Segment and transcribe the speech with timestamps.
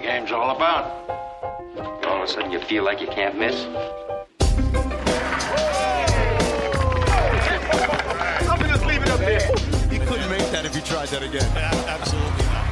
[0.00, 0.84] the game's all about.
[2.06, 3.64] All of a sudden, you feel like you can't miss.
[8.48, 9.40] I'm just leave it up there.
[9.90, 11.50] He couldn't make that if he tried that again.
[11.56, 12.68] Absolutely not.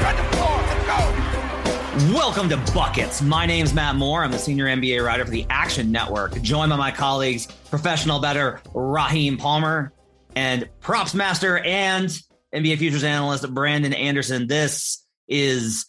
[0.00, 0.24] The.
[0.70, 0.86] Let's
[2.06, 2.16] go.
[2.16, 3.20] Welcome to Buckets.
[3.20, 4.24] My name's Matt Moore.
[4.24, 8.62] I'm the senior NBA writer for the Action Network, joined by my colleagues, professional bettor
[8.72, 9.92] Raheem Palmer
[10.34, 12.08] and props master and
[12.54, 14.46] NBA futures analyst Brandon Anderson.
[14.46, 15.86] This is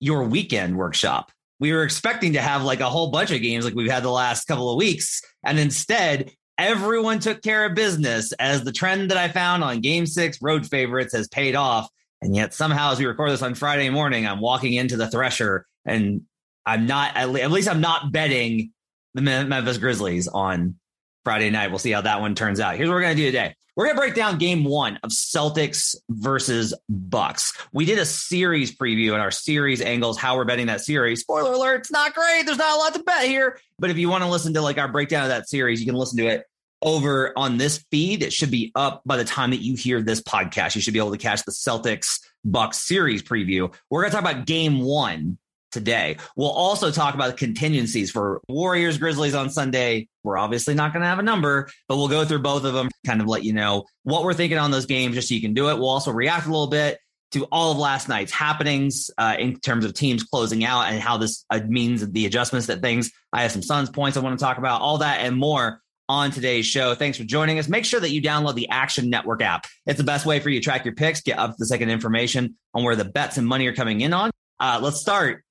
[0.00, 1.32] your weekend workshop.
[1.58, 4.10] We were expecting to have like a whole bunch of games like we've had the
[4.10, 5.22] last couple of weeks.
[5.44, 10.06] And instead, everyone took care of business as the trend that I found on game
[10.06, 11.88] six road favorites has paid off.
[12.20, 15.66] And yet somehow, as we record this on Friday morning, I'm walking into the Thresher
[15.84, 16.22] and
[16.64, 18.72] I'm not, at least I'm not betting
[19.14, 20.76] the Memphis Grizzlies on
[21.24, 21.70] Friday night.
[21.70, 22.76] We'll see how that one turns out.
[22.76, 23.54] Here's what we're going to do today.
[23.76, 27.52] We're going to break down game one of Celtics versus Bucks.
[27.74, 31.20] We did a series preview and our series angles, how we're betting that series.
[31.20, 32.46] Spoiler alert, it's not great.
[32.46, 33.60] There's not a lot to bet here.
[33.78, 35.94] But if you want to listen to like our breakdown of that series, you can
[35.94, 36.44] listen to it
[36.80, 38.22] over on this feed.
[38.22, 40.74] It should be up by the time that you hear this podcast.
[40.74, 43.74] You should be able to catch the Celtics Bucks series preview.
[43.90, 45.36] We're going to talk about game one
[45.76, 46.16] today.
[46.36, 50.08] We'll also talk about contingencies for Warriors Grizzlies on Sunday.
[50.24, 52.88] We're obviously not going to have a number, but we'll go through both of them,
[53.04, 55.52] kind of let you know what we're thinking on those games just so you can
[55.52, 55.74] do it.
[55.74, 56.98] We'll also react a little bit
[57.32, 61.18] to all of last night's happenings uh, in terms of teams closing out and how
[61.18, 63.12] this uh, means the adjustments that things.
[63.34, 66.30] I have some Suns points I want to talk about, all that and more on
[66.30, 66.94] today's show.
[66.94, 67.68] Thanks for joining us.
[67.68, 69.66] Make sure that you download the Action Network app.
[69.86, 71.90] It's the best way for you to track your picks, get up to the second
[71.90, 74.30] information on where the bets and money are coming in on.
[74.58, 75.44] Uh, let's start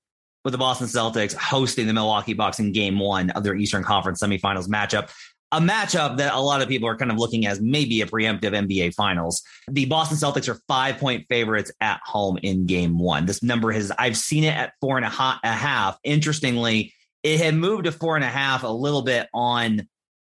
[0.46, 4.22] with the Boston Celtics hosting the Milwaukee Bucks in game one of their Eastern Conference
[4.22, 5.10] semifinals matchup.
[5.52, 8.52] A matchup that a lot of people are kind of looking as maybe a preemptive
[8.52, 9.42] NBA finals.
[9.68, 13.26] The Boston Celtics are five point favorites at home in game one.
[13.26, 15.98] This number has, I've seen it at four and a half.
[16.04, 19.88] Interestingly, it had moved to four and a half a little bit on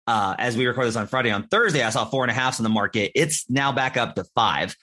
[0.06, 1.30] uh, as we record this on Friday.
[1.30, 3.10] On Thursday, I saw four and a halfs in the market.
[3.14, 4.76] It's now back up to five.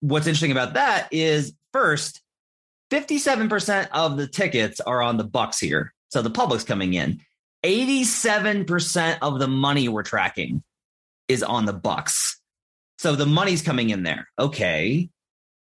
[0.00, 2.22] What's interesting about that is first,
[2.90, 5.92] 57% of the tickets are on the Bucks here.
[6.10, 7.20] So the public's coming in.
[7.64, 10.62] 87% of the money we're tracking
[11.28, 12.40] is on the Bucks.
[12.98, 14.28] So the money's coming in there.
[14.38, 15.08] Okay.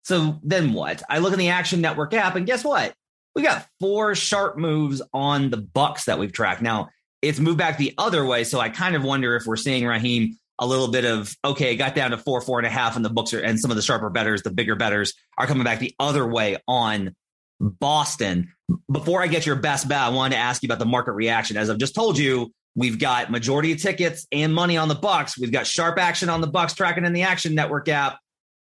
[0.03, 1.01] So then what?
[1.09, 2.93] I look in the Action Network app and guess what?
[3.35, 6.61] We got four sharp moves on the Bucks that we've tracked.
[6.61, 6.89] Now,
[7.21, 8.43] it's moved back the other way.
[8.43, 11.77] So I kind of wonder if we're seeing Raheem a little bit of okay, it
[11.77, 13.75] got down to four, four and a half, and the books are and some of
[13.75, 17.15] the sharper bettors, the bigger bettors are coming back the other way on
[17.59, 18.53] Boston.
[18.91, 21.57] Before I get your best bet, I wanted to ask you about the market reaction.
[21.57, 25.37] As I've just told you, we've got majority of tickets and money on the Bucks.
[25.37, 28.19] We've got sharp action on the Bucks tracking in the Action Network app.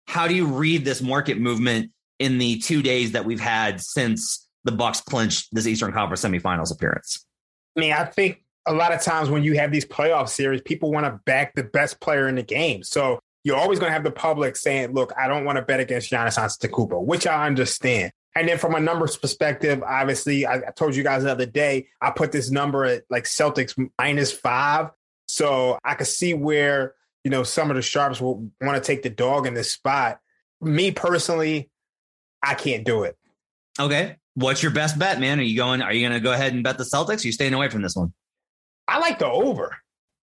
[0.08, 4.48] How do you read this market movement in the two days that we've had since
[4.64, 7.26] the Bucks clinched this Eastern Conference semifinals appearance?
[7.78, 10.92] I mean, I think a lot of times when you have these playoff series, people
[10.92, 12.84] want to back the best player in the game.
[12.84, 15.80] So you're always going to have the public saying, look, I don't want to bet
[15.80, 18.12] against Giannis Antetokounmpo, which I understand.
[18.36, 21.88] And then from a numbers perspective, obviously, I, I told you guys the other day,
[22.00, 24.92] I put this number at like Celtics minus five.
[25.26, 26.94] So I could see where,
[27.24, 30.20] you know, some of the sharps will want to take the dog in this spot.
[30.62, 31.70] Me personally,
[32.44, 33.18] I can't do it.
[33.80, 34.18] Okay.
[34.36, 35.40] What's your best bet, man?
[35.40, 37.24] Are you going, are you going to go ahead and bet the Celtics?
[37.24, 38.14] Are you staying away from this one?
[38.92, 39.76] I like the over.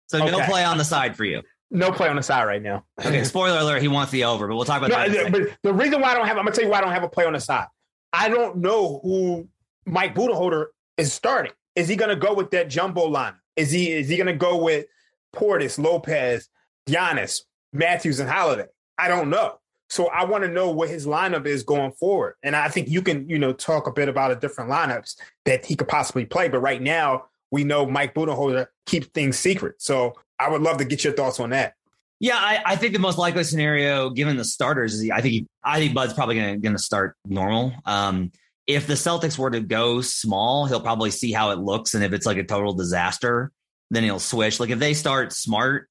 [0.06, 0.30] So okay.
[0.30, 1.42] no play on the side for you.
[1.70, 2.84] No play on the side right now.
[3.00, 5.32] okay, spoiler alert, he wants the over, but we'll talk about no, that.
[5.32, 7.02] But the reason why I don't have, I'm gonna tell you why I don't have
[7.02, 7.66] a play on the side.
[8.12, 9.48] I don't know who
[9.86, 11.52] Mike Budenholzer is starting.
[11.74, 13.34] Is he gonna go with that jumbo line?
[13.56, 14.86] Is he is he gonna go with
[15.34, 16.48] Portis, Lopez,
[16.86, 17.40] Giannis,
[17.72, 18.66] Matthews, and Holiday?
[18.98, 19.58] I don't know.
[19.92, 22.36] So I want to know what his lineup is going forward.
[22.42, 25.66] And I think you can, you know, talk a bit about the different lineups that
[25.66, 26.48] he could possibly play.
[26.48, 29.76] But right now, we know Mike Budenholzer keeps things secret.
[29.78, 31.74] So I would love to get your thoughts on that.
[32.18, 35.46] Yeah, I, I, think the most likely scenario, given the starters, is I think he,
[35.62, 37.72] I think Bud's probably going to start normal.
[37.84, 38.30] Um,
[38.66, 42.12] if the Celtics were to go small, he'll probably see how it looks, and if
[42.12, 43.50] it's like a total disaster,
[43.90, 44.60] then he'll switch.
[44.60, 45.88] Like if they start smart,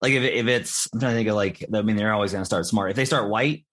[0.00, 2.40] like if if it's, I'm trying to think of like, I mean, they're always going
[2.40, 2.90] to start smart.
[2.90, 3.66] If they start white,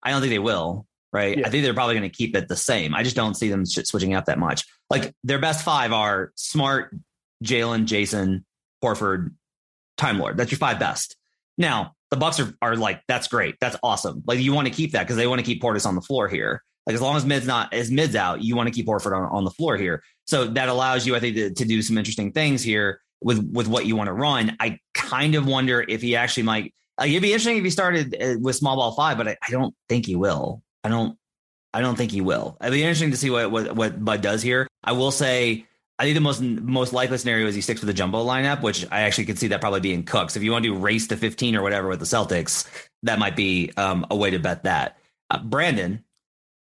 [0.00, 0.86] I don't think they will.
[1.12, 1.38] Right?
[1.38, 1.46] Yeah.
[1.46, 2.94] I think they're probably going to keep it the same.
[2.94, 4.64] I just don't see them switching up that much.
[4.90, 6.94] Like their best five are Smart,
[7.42, 8.44] Jaylen, Jayson,
[8.84, 9.32] Horford,
[9.96, 10.36] Time Lord.
[10.36, 11.16] That's your five best.
[11.56, 13.56] Now, the Bucks are, are like, that's great.
[13.60, 14.22] That's awesome.
[14.26, 16.28] Like you want to keep that because they want to keep Portis on the floor
[16.28, 16.62] here.
[16.86, 19.24] Like as long as mid's not as mid's out, you want to keep Horford on,
[19.24, 20.02] on the floor here.
[20.26, 23.68] So that allows you, I think, to, to do some interesting things here with with
[23.68, 24.56] what you want to run.
[24.58, 26.74] I kind of wonder if he actually might.
[26.98, 29.50] Like it'd be interesting if he started uh, with small ball five, but I, I
[29.50, 30.62] don't think he will.
[30.84, 31.16] I don't.
[31.74, 32.56] I don't think he will.
[32.60, 34.66] It'll be interesting to see what what, what Bud does here.
[34.82, 35.66] I will say.
[36.00, 38.86] I think the most most likely scenario is he sticks with the jumbo lineup, which
[38.90, 40.36] I actually could see that probably being Cooks.
[40.36, 42.68] If you want to do race to 15 or whatever with the Celtics,
[43.02, 44.96] that might be um, a way to bet that.
[45.28, 46.04] Uh, Brandon,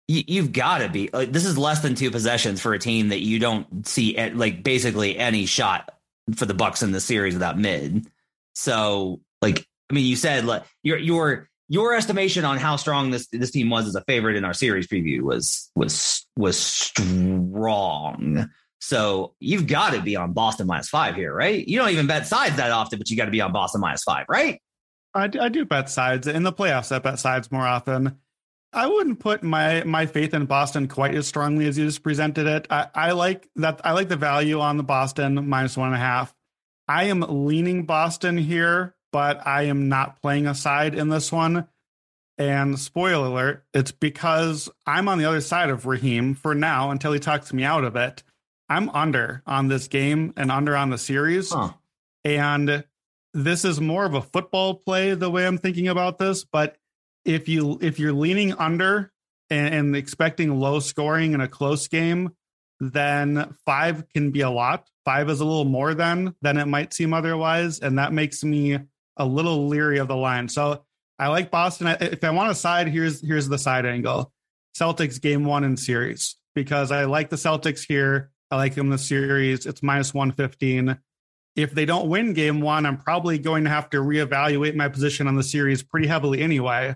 [0.07, 3.09] you, have got to be like, this is less than two possessions for a team
[3.09, 5.97] that you don't see at, like basically any shot
[6.35, 8.07] for the Bucks in the series without mid.
[8.55, 13.27] So like I mean, you said like your your your estimation on how strong this
[13.27, 18.49] this team was as a favorite in our series preview was was was strong.
[18.79, 21.65] So you've got to be on Boston minus five here, right?
[21.65, 24.03] You don't even bet sides that often, but you got to be on Boston minus
[24.03, 24.61] five, right?
[25.13, 26.93] I, I do bet sides in the playoffs.
[26.93, 28.19] I bet sides more often.
[28.73, 32.47] I wouldn't put my my faith in Boston quite as strongly as you just presented
[32.47, 32.67] it.
[32.69, 33.79] I, I like that.
[33.83, 36.33] I like the value on the Boston minus one and a half.
[36.87, 41.67] I am leaning Boston here, but I am not playing a side in this one.
[42.37, 47.13] And spoiler alert, it's because I'm on the other side of Raheem for now until
[47.13, 48.23] he talks me out of it.
[48.67, 51.51] I'm under on this game and under on the series.
[51.51, 51.73] Huh.
[52.25, 52.83] And
[53.35, 56.75] this is more of a football play the way I'm thinking about this, but
[57.23, 59.11] if you if you're leaning under
[59.49, 62.31] and, and expecting low scoring in a close game,
[62.79, 64.87] then five can be a lot.
[65.05, 68.79] Five is a little more than than it might seem otherwise, and that makes me
[69.17, 70.47] a little leery of the line.
[70.49, 70.83] So
[71.19, 71.87] I like Boston.
[71.99, 74.31] If I want a side, here's here's the side angle:
[74.77, 78.31] Celtics game one in series because I like the Celtics here.
[78.51, 79.65] I like them in the series.
[79.65, 80.97] It's minus one fifteen.
[81.55, 85.27] If they don't win game one, I'm probably going to have to reevaluate my position
[85.27, 86.95] on the series pretty heavily anyway.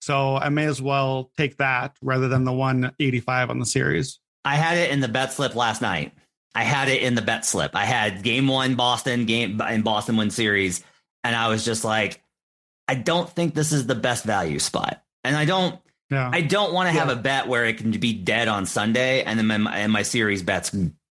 [0.00, 4.20] So I may as well take that rather than the 185 on the series.
[4.44, 6.12] I had it in the bet slip last night.
[6.54, 7.74] I had it in the bet slip.
[7.74, 10.84] I had game one Boston game in Boston win series,
[11.26, 12.22] and I was just like,
[12.88, 15.78] I don't think this is the best value spot, and I don't.
[16.08, 16.30] Yeah.
[16.32, 17.00] I don't want to yeah.
[17.00, 20.02] have a bet where it can be dead on Sunday and then my, and my
[20.02, 20.70] series bet's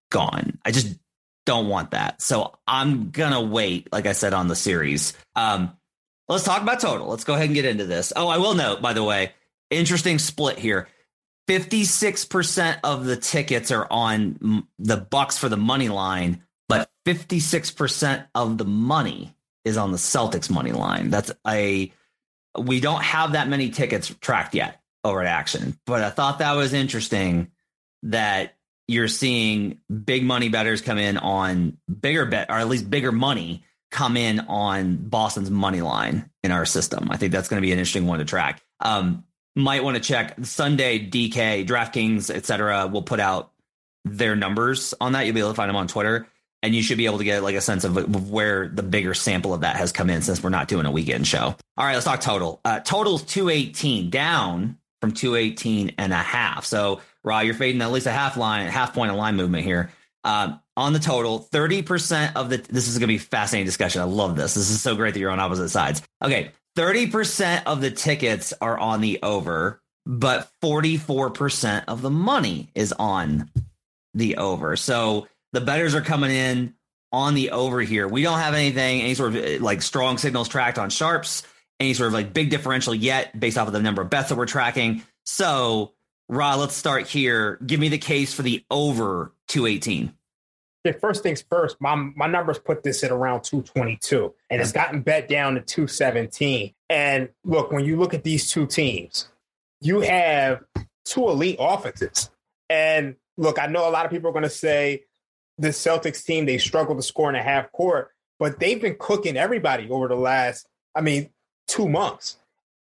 [0.10, 0.58] gone.
[0.64, 0.98] I just
[1.46, 2.22] don't want that.
[2.22, 5.12] So I'm gonna wait, like I said on the series.
[5.36, 5.76] Um,
[6.28, 7.08] Let's talk about total.
[7.08, 8.12] Let's go ahead and get into this.
[8.16, 9.34] Oh, I will note, by the way,
[9.70, 10.88] interesting split here.
[11.48, 18.58] 56% of the tickets are on the Bucks for the money line, but 56% of
[18.58, 19.35] the money
[19.66, 21.10] is on the Celtics money line.
[21.10, 21.92] That's a
[22.58, 26.54] we don't have that many tickets tracked yet over at Action, but I thought that
[26.54, 27.52] was interesting
[28.04, 28.56] that
[28.88, 33.64] you're seeing big money bettors come in on bigger bet or at least bigger money
[33.92, 37.10] come in on Boston's money line in our system.
[37.10, 38.62] I think that's going to be an interesting one to track.
[38.80, 39.24] Um,
[39.56, 42.88] might want to check Sunday, DK, DraftKings, etc.
[42.88, 43.52] will put out
[44.04, 45.26] their numbers on that.
[45.26, 46.28] You'll be able to find them on Twitter,
[46.66, 49.54] and you should be able to get like a sense of where the bigger sample
[49.54, 51.56] of that has come in since we're not doing a weekend show.
[51.78, 52.60] All right, let's talk total.
[52.66, 56.66] Uh, total's 218 down from 218 and a half.
[56.66, 59.92] So, Raw, you're fading at least a half line, half point of line movement here.
[60.24, 64.02] Um, on the total, 30% of the this is gonna be fascinating discussion.
[64.02, 64.56] I love this.
[64.56, 66.02] This is so great that you're on opposite sides.
[66.24, 72.92] Okay, 30% of the tickets are on the over, but 44% of the money is
[72.92, 73.52] on
[74.16, 74.76] the over.
[74.76, 76.74] So the bettors are coming in
[77.12, 78.08] on the over here.
[78.08, 81.44] We don't have anything, any sort of eh, like strong signals tracked on sharps,
[81.80, 84.36] any sort of like big differential yet based off of the number of bets that
[84.36, 85.04] we're tracking.
[85.26, 85.94] So,
[86.28, 87.58] Ra, let's start here.
[87.66, 90.14] Give me the case for the over 218
[90.86, 95.02] Okay, first things first, my my numbers put this at around 222, and it's gotten
[95.02, 96.76] bet down to 217.
[96.92, 99.28] And look, when you look at these two teams,
[99.82, 100.64] you have
[101.04, 102.30] two elite offenses.
[102.70, 105.06] And look, I know a lot of people are going to say
[105.58, 109.38] the Celtics team they struggle to score in a half court, but they've been cooking
[109.38, 111.30] everybody over the last, I mean,
[111.68, 112.38] two months.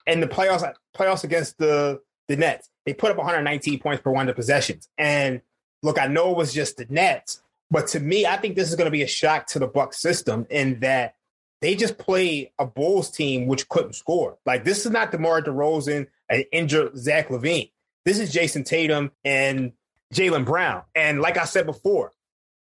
[0.07, 4.35] And the playoffs playoffs against the the Nets, they put up 119 points per 100
[4.35, 4.89] possessions.
[4.97, 5.41] And
[5.83, 8.77] look, I know it was just the Nets, but to me, I think this is
[8.77, 11.15] going to be a shock to the Buck system in that
[11.61, 14.39] they just play a Bulls team which couldn't score.
[14.47, 17.71] Like this is not DeMar DeRozan and injured Zach LaVine.
[18.05, 19.73] This is Jayson Tatum and
[20.15, 20.83] Jaylen Brown.
[20.95, 22.13] And like I said before,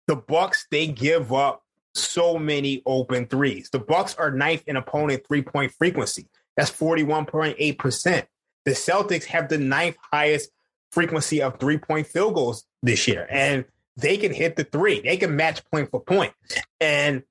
[0.07, 1.63] the Bucks they give up
[1.95, 3.69] so many open threes.
[3.71, 6.27] The Bucks are ninth in opponent three point frequency.
[6.57, 8.27] That's forty one point eight percent.
[8.65, 10.49] The Celtics have the ninth highest
[10.91, 13.65] frequency of three point field goals this year, and
[13.97, 15.01] they can hit the three.
[15.01, 16.33] They can match point for point.
[16.79, 17.23] And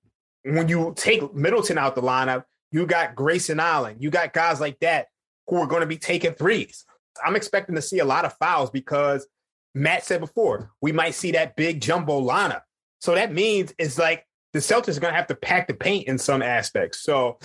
[0.44, 4.78] when you take Middleton out the lineup, you got Grayson Allen, you got guys like
[4.80, 5.06] that
[5.46, 6.84] who are going to be taking threes.
[7.24, 9.26] I'm expecting to see a lot of fouls because
[9.74, 12.62] Matt said before, we might see that big jumbo lineup.
[13.00, 16.08] So that means it's like the Celtics are going to have to pack the paint
[16.08, 17.02] in some aspects.
[17.02, 17.38] So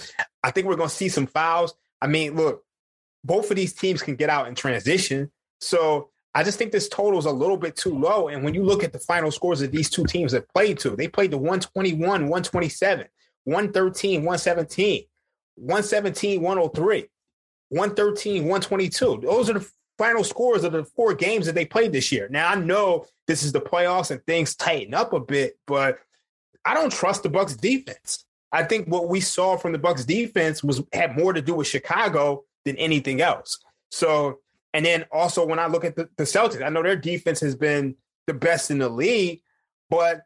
[0.44, 1.74] I think we're going to see some fouls.
[2.02, 2.64] I mean, look,
[3.24, 5.32] both of these teams can get out in transition.
[5.60, 8.28] So I just think this total is a little bit too low.
[8.28, 10.96] And when you look at the final scores that these two teams have played to,
[10.96, 13.08] they played the 121, 127,
[13.46, 15.06] 113, 117,
[15.56, 17.10] 117, 103,
[17.70, 19.22] 113, 122.
[19.24, 22.28] Those are the final scores of the four games that they played this year.
[22.30, 26.00] Now I know this is the playoffs and things tighten up a bit, but
[26.66, 28.26] I don't trust the Bucks defense.
[28.52, 31.68] I think what we saw from the Bucks defense was had more to do with
[31.68, 33.60] Chicago than anything else.
[33.92, 34.40] So,
[34.74, 37.56] and then also when I look at the, the Celtics, I know their defense has
[37.56, 39.42] been the best in the league,
[39.90, 40.24] but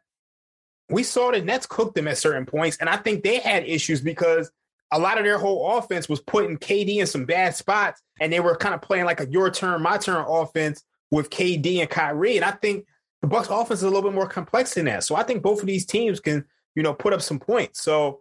[0.88, 4.00] we saw the Nets cook them at certain points, and I think they had issues
[4.00, 4.50] because
[4.92, 8.40] a lot of their whole offense was putting KD in some bad spots, and they
[8.40, 12.36] were kind of playing like a your turn, my turn offense with KD and Kyrie.
[12.36, 12.86] And I think
[13.22, 15.02] the Bucks offense is a little bit more complex than that.
[15.04, 16.44] So I think both of these teams can,
[16.74, 17.82] you know, put up some points.
[17.82, 18.20] So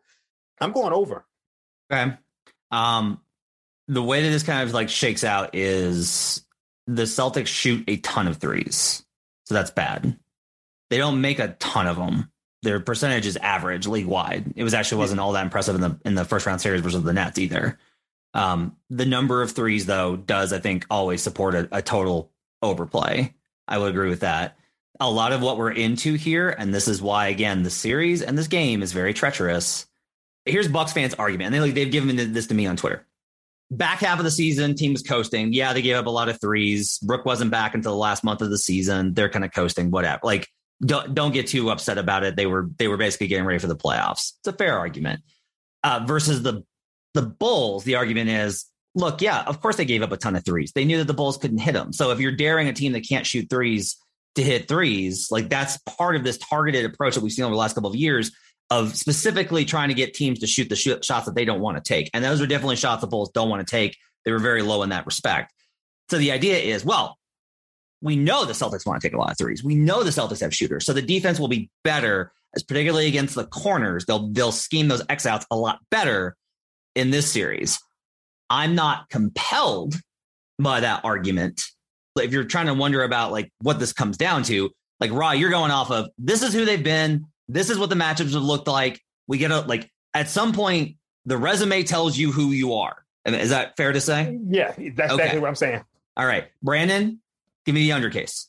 [0.61, 1.25] I'm going over.
[1.91, 2.15] Okay.
[2.71, 3.19] Um,
[3.87, 6.45] the way that this kind of like shakes out is
[6.87, 9.03] the Celtics shoot a ton of threes.
[9.43, 10.17] So that's bad.
[10.89, 12.30] They don't make a ton of them.
[12.63, 14.53] Their percentage is average league wide.
[14.55, 17.03] It was actually wasn't all that impressive in the in the first round series versus
[17.03, 17.79] the Nets either.
[18.33, 23.33] Um, the number of threes though does I think always support a, a total overplay.
[23.67, 24.57] I would agree with that.
[24.99, 28.37] A lot of what we're into here, and this is why again the series and
[28.37, 29.87] this game is very treacherous.
[30.45, 33.05] Here's Bucks fans' argument, and they like they've given this to me on Twitter
[33.71, 35.53] back half of the season, team was coasting.
[35.53, 36.99] Yeah, they gave up a lot of threes.
[36.99, 39.13] Brook wasn't back until the last month of the season.
[39.13, 40.19] They're kind of coasting, whatever.
[40.23, 40.47] Like,
[40.83, 42.35] don't don't get too upset about it.
[42.35, 44.33] They were they were basically getting ready for the playoffs.
[44.39, 45.21] It's a fair argument.
[45.83, 46.63] Uh, versus the
[47.13, 50.45] the Bulls, the argument is, look, yeah, of course they gave up a ton of
[50.45, 50.71] threes.
[50.73, 51.93] They knew that the Bulls couldn't hit them.
[51.93, 53.97] So if you're daring a team that can't shoot threes
[54.35, 57.59] to hit threes, like that's part of this targeted approach that we've seen over the
[57.59, 58.31] last couple of years
[58.69, 61.77] of specifically trying to get teams to shoot the sh- shots that they don't want
[61.77, 62.09] to take.
[62.13, 63.97] And those are definitely shots the Bulls don't want to take.
[64.23, 65.53] They were very low in that respect.
[66.09, 67.17] So the idea is, well,
[68.01, 69.63] we know the Celtics want to take a lot of threes.
[69.63, 70.85] We know the Celtics have shooters.
[70.85, 74.05] So the defense will be better, as particularly against the corners.
[74.05, 76.35] They'll they'll scheme those X outs a lot better
[76.95, 77.79] in this series.
[78.49, 79.95] I'm not compelled
[80.59, 81.61] by that argument.
[82.17, 85.49] If you're trying to wonder about like what this comes down to, like Raw, you're
[85.49, 88.67] going off of this is who they've been this is what the matchups would look
[88.67, 89.01] like.
[89.27, 92.97] We get a like at some point the resume tells you who you are.
[93.25, 94.37] Is that fair to say?
[94.47, 95.13] Yeah, that's okay.
[95.13, 95.83] exactly what I'm saying.
[96.17, 97.20] All right, Brandon,
[97.65, 98.47] give me the undercase.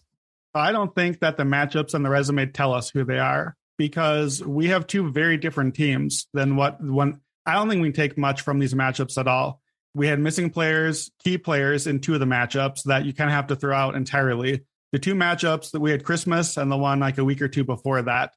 [0.54, 4.42] I don't think that the matchups and the resume tell us who they are because
[4.42, 7.20] we have two very different teams than what one.
[7.46, 9.60] I don't think we take much from these matchups at all.
[9.94, 13.34] We had missing players, key players in two of the matchups that you kind of
[13.34, 14.64] have to throw out entirely.
[14.92, 17.64] The two matchups that we had Christmas and the one like a week or two
[17.64, 18.32] before that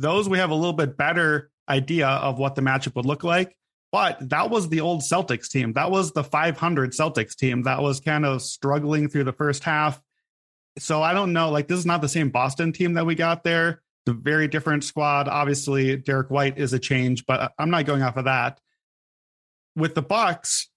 [0.00, 3.56] those we have a little bit better idea of what the matchup would look like.
[3.92, 5.72] But that was the old Celtics team.
[5.72, 10.00] That was the 500 Celtics team that was kind of struggling through the first half.
[10.80, 11.50] So I don't know.
[11.50, 13.82] Like, this is not the same Boston team that we got there.
[14.06, 15.28] It's a very different squad.
[15.28, 18.60] Obviously, Derrick White is a change, but I'm not going off of that.
[19.76, 20.68] With the Bucks,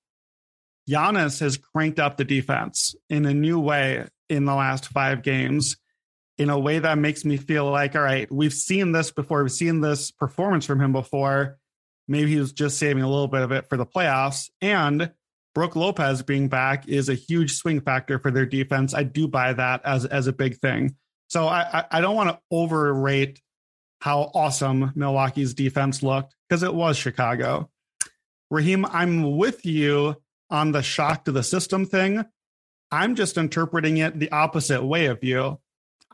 [0.90, 5.78] Giannis has cranked up the defense in a new way in the last five games
[6.38, 9.44] in a way that makes me feel like, all right, we've seen this before.
[9.44, 11.60] We've seen this performance from him before.
[12.08, 14.50] Maybe he was just saving a little bit of it for the playoffs.
[14.60, 15.12] And
[15.54, 18.94] Brook Lopez being back is a huge swing factor for their defense.
[18.94, 20.96] I do buy that as, as a big thing.
[21.28, 23.42] So I, I don't want to overrate
[24.02, 27.70] how awesome Milwaukee's defense looked because it was Chicago.
[28.52, 30.18] Raheem, I'm with you
[30.50, 32.26] on the shock to the system thing.
[32.92, 35.60] I'm just interpreting it the opposite way of you.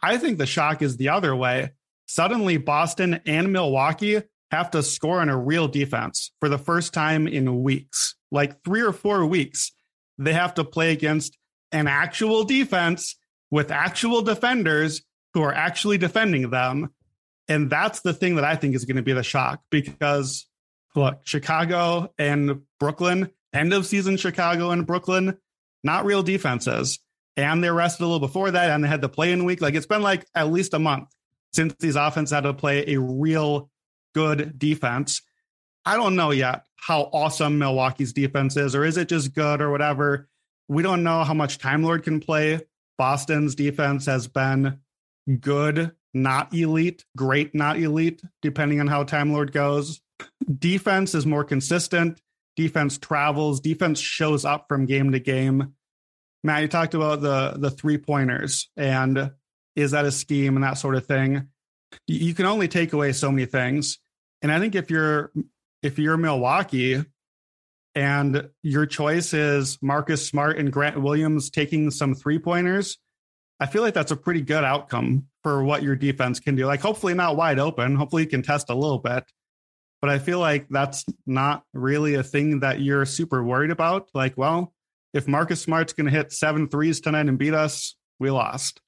[0.01, 1.71] I think the shock is the other way.
[2.07, 7.27] Suddenly, Boston and Milwaukee have to score on a real defense for the first time
[7.27, 9.71] in weeks, like three or four weeks.
[10.17, 11.37] They have to play against
[11.71, 13.15] an actual defense
[13.51, 15.01] with actual defenders
[15.33, 16.93] who are actually defending them.
[17.47, 20.45] And that's the thing that I think is going to be the shock because
[20.95, 25.37] look, Chicago and Brooklyn, end of season Chicago and Brooklyn,
[25.83, 26.99] not real defenses
[27.39, 29.61] and they rested a little before that, and they had the play in week.
[29.61, 31.07] Like it's been like at least a month
[31.53, 33.69] since these offenses had to play a real
[34.13, 35.21] good defense.
[35.85, 39.71] I don't know yet how awesome Milwaukee's defense is, or is it just good or
[39.71, 40.27] whatever.
[40.67, 42.61] We don't know how much Time Lord can play.
[42.97, 44.79] Boston's defense has been
[45.39, 50.01] good, not elite, great, not elite, depending on how Time Lord goes.
[50.57, 52.21] Defense is more consistent.
[52.55, 53.61] Defense travels.
[53.61, 55.75] Defense shows up from game to game.
[56.43, 59.31] Matt, you talked about the the three pointers and
[59.75, 61.47] is that a scheme and that sort of thing.
[62.07, 63.97] You can only take away so many things,
[64.41, 65.31] and I think if you're
[65.81, 67.03] if you're Milwaukee,
[67.95, 72.97] and your choice is Marcus Smart and Grant Williams taking some three pointers,
[73.59, 76.65] I feel like that's a pretty good outcome for what your defense can do.
[76.65, 77.95] Like, hopefully, not wide open.
[77.95, 79.25] Hopefully, you can test a little bit.
[80.01, 84.07] But I feel like that's not really a thing that you're super worried about.
[84.13, 84.73] Like, well,
[85.13, 88.79] if Marcus Smart's going to hit seven threes tonight and beat us, we lost.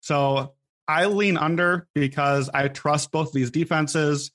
[0.00, 0.54] So
[0.86, 4.30] I lean under because I trust both these defenses.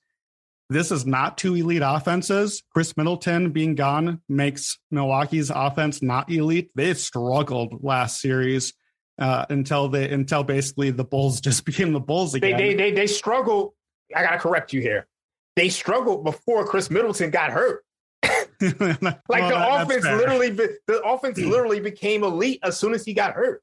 [0.74, 2.64] This is not two elite offenses.
[2.74, 6.72] Khris Middleton being gone makes Milwaukee's offense not elite.
[6.74, 8.74] They've struggled last series
[9.20, 12.58] uh, until they until basically the Bulls just became the Bulls again.
[12.58, 13.74] They they they, they struggled.
[14.16, 15.08] I gotta correct you here.
[15.56, 17.84] They struggled before Khris Middleton got hurt.
[18.24, 23.34] like well, the offense literally, the offense literally became elite as soon as he got
[23.34, 23.62] hurt.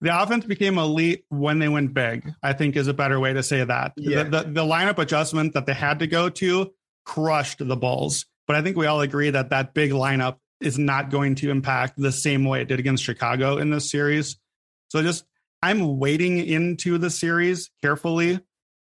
[0.00, 2.32] The offense became elite when they went big.
[2.42, 3.92] I think is a better way to say that.
[3.96, 4.22] Yeah.
[4.22, 6.72] The, the, the lineup adjustment that they had to go to
[7.04, 8.26] crushed the Bulls.
[8.46, 11.94] But I think we all agree that that big lineup is not going to impact
[11.96, 14.36] the same way it did against Chicago in this series.
[14.88, 15.24] So just
[15.62, 18.40] I'm waiting into the series carefully.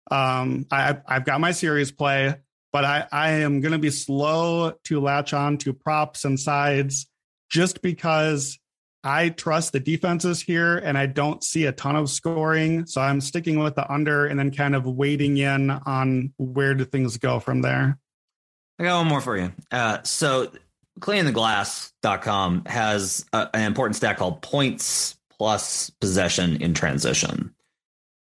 [0.10, 2.36] Um, I, I've got my series play
[2.72, 7.08] but I, I am going to be slow to latch on to props and sides
[7.50, 8.58] just because
[9.03, 12.86] I trust the defenses here and I don't see a ton of scoring.
[12.86, 16.86] So I'm sticking with the under and then kind of waiting in on where do
[16.86, 17.98] things go from there.
[18.79, 19.51] I got one more for you.
[19.72, 20.51] Uh, so
[21.00, 27.55] cleantheglass.com has a, an important stat called points plus possession in transition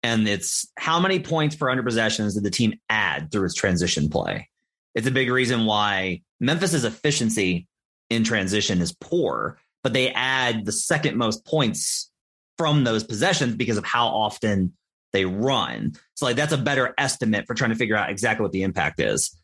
[0.03, 4.09] and it's how many points per under possessions did the team add through its transition
[4.09, 4.49] play?
[4.93, 7.67] It's a big reason why Memphis's efficiency
[8.09, 12.09] in transition is poor, but they add the second most points
[12.57, 14.73] from those possessions because of how often
[15.11, 15.93] they run.
[16.15, 18.99] So like that's a better estimate for trying to figure out exactly what the impact
[18.99, 19.37] is.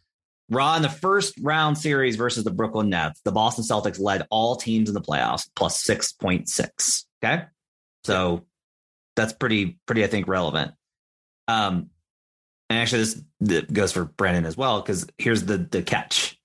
[0.50, 4.55] Raw in the first round series versus the Brooklyn Nets, the Boston Celtics led all
[4.55, 7.05] teams in the playoffs plus 6.6.
[7.24, 7.43] Okay.
[8.03, 8.46] So
[9.15, 10.71] that's pretty pretty I think relevant.
[11.47, 11.89] Um,
[12.69, 13.06] and actually
[13.39, 16.38] this goes for Brandon as well because here's the the catch.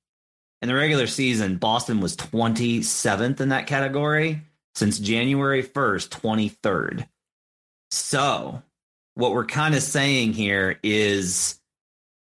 [0.64, 4.40] In the regular season, Boston was 27th in that category
[4.74, 7.06] since January 1st, 23rd.
[7.90, 8.62] So,
[9.14, 11.60] what we're kind of saying here is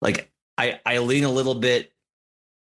[0.01, 1.93] like I I lean a little bit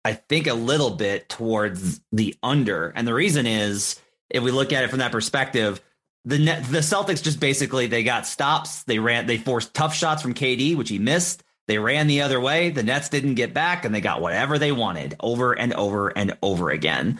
[0.04, 2.89] I think a little bit towards the under.
[2.89, 3.97] And the reason is
[4.30, 5.82] if we look at it from that perspective,
[6.26, 8.84] the net, the Celtics just basically they got stops.
[8.84, 11.41] They ran they forced tough shots from KD, which he missed.
[11.67, 12.69] They ran the other way.
[12.69, 16.38] The Nets didn't get back, and they got whatever they wanted over and over and
[16.41, 17.19] over again.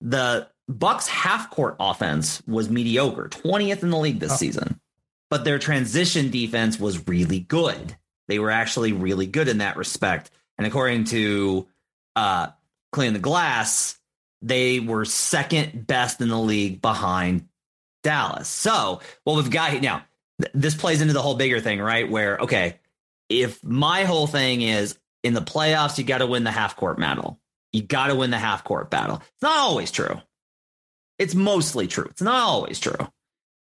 [0.00, 4.36] The Bucks half court offense was mediocre, 20th in the league this oh.
[4.36, 4.80] season,
[5.30, 7.96] but their transition defense was really good.
[8.28, 10.30] They were actually really good in that respect.
[10.56, 11.68] And according to
[12.16, 12.48] uh,
[12.92, 13.98] Clean the Glass,
[14.40, 17.48] they were second best in the league behind
[18.02, 18.48] Dallas.
[18.48, 20.04] So what we've got now,
[20.54, 22.10] this plays into the whole bigger thing, right?
[22.10, 22.78] Where, okay,
[23.40, 26.98] if my whole thing is in the playoffs, you got to win the half court
[26.98, 27.40] battle.
[27.72, 29.16] You got to win the half court battle.
[29.16, 30.20] It's not always true.
[31.18, 32.06] It's mostly true.
[32.10, 33.08] It's not always true.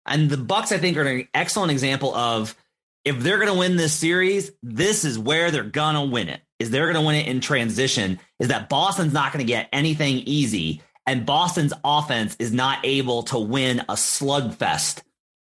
[0.07, 2.55] And the Bucks, I think, are an excellent example of
[3.05, 6.41] if they're going to win this series, this is where they're going to win it.
[6.59, 8.19] Is they're going to win it in transition?
[8.39, 13.23] Is that Boston's not going to get anything easy and Boston's offense is not able
[13.25, 15.01] to win a slugfest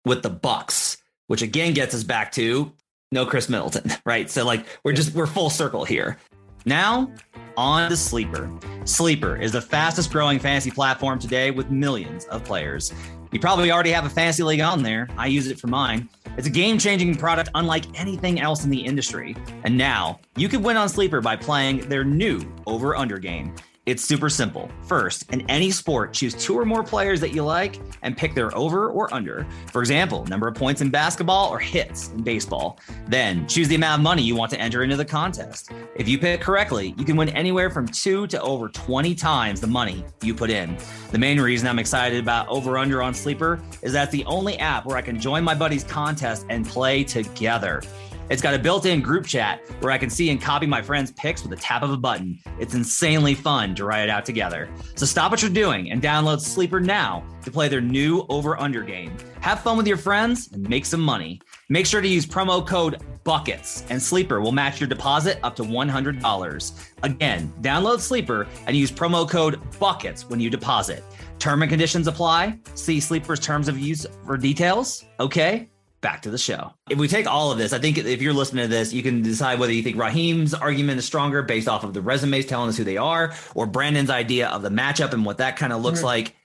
[0.05, 0.95] with the Bucks,
[1.27, 2.71] which again gets us back to
[3.11, 4.29] no Khris Middleton, right?
[4.29, 6.17] So like we're just we're full circle here.
[6.65, 7.11] Now,
[7.57, 8.51] on to Sleeper.
[8.85, 12.93] Sleeper is the fastest growing fantasy platform today with millions of players.
[13.31, 15.07] You probably already have a fantasy league on there.
[15.17, 16.09] I use it for mine.
[16.37, 19.35] It's a game changing product unlike anything else in the industry.
[19.63, 23.55] And now you can win on Sleeper by playing their new over under game.
[23.89, 24.69] It's super simple.
[24.83, 28.55] First, in any sport, choose two or more players that you like and pick their
[28.55, 29.47] over or under.
[29.71, 32.79] For example, number of points in basketball or hits in baseball.
[33.07, 35.71] Then choose the amount of money you want to enter into the contest.
[35.95, 39.65] If you pick correctly, you can win anywhere from two to over 20 times the
[39.65, 40.77] money you put in.
[41.11, 44.55] The main reason I'm excited about Over Under on Sleeper is that it's the only
[44.59, 47.81] app where I can join my buddies' contest and play together.
[48.29, 51.11] It's got a built in group chat where I can see and copy my friends'
[51.11, 52.37] picks with a tap of a button.
[52.59, 54.69] It's insanely fun to write it out together.
[54.95, 58.83] So stop what you're doing and download Sleeper now to play their new over under
[58.83, 59.17] game.
[59.41, 61.41] Have fun with your friends and make some money.
[61.69, 65.63] Make sure to use promo code BUCKETS and Sleeper will match your deposit up to
[65.63, 66.89] $100.
[67.03, 71.03] Again, download Sleeper and use promo code BUCKETS when you deposit.
[71.39, 72.59] Term and conditions apply.
[72.75, 75.05] See Sleeper's terms of use for details.
[75.19, 75.69] Okay,
[76.01, 76.73] back to the show.
[76.89, 79.21] If we take all of this, I think if you're listening to this, you can
[79.21, 82.77] decide whether you think Raheem's argument is stronger based off of the resumes telling us
[82.77, 85.99] who they are, or Brandon's idea of the matchup and what that kind of looks
[86.01, 86.03] Mhm.
[86.05, 86.35] like.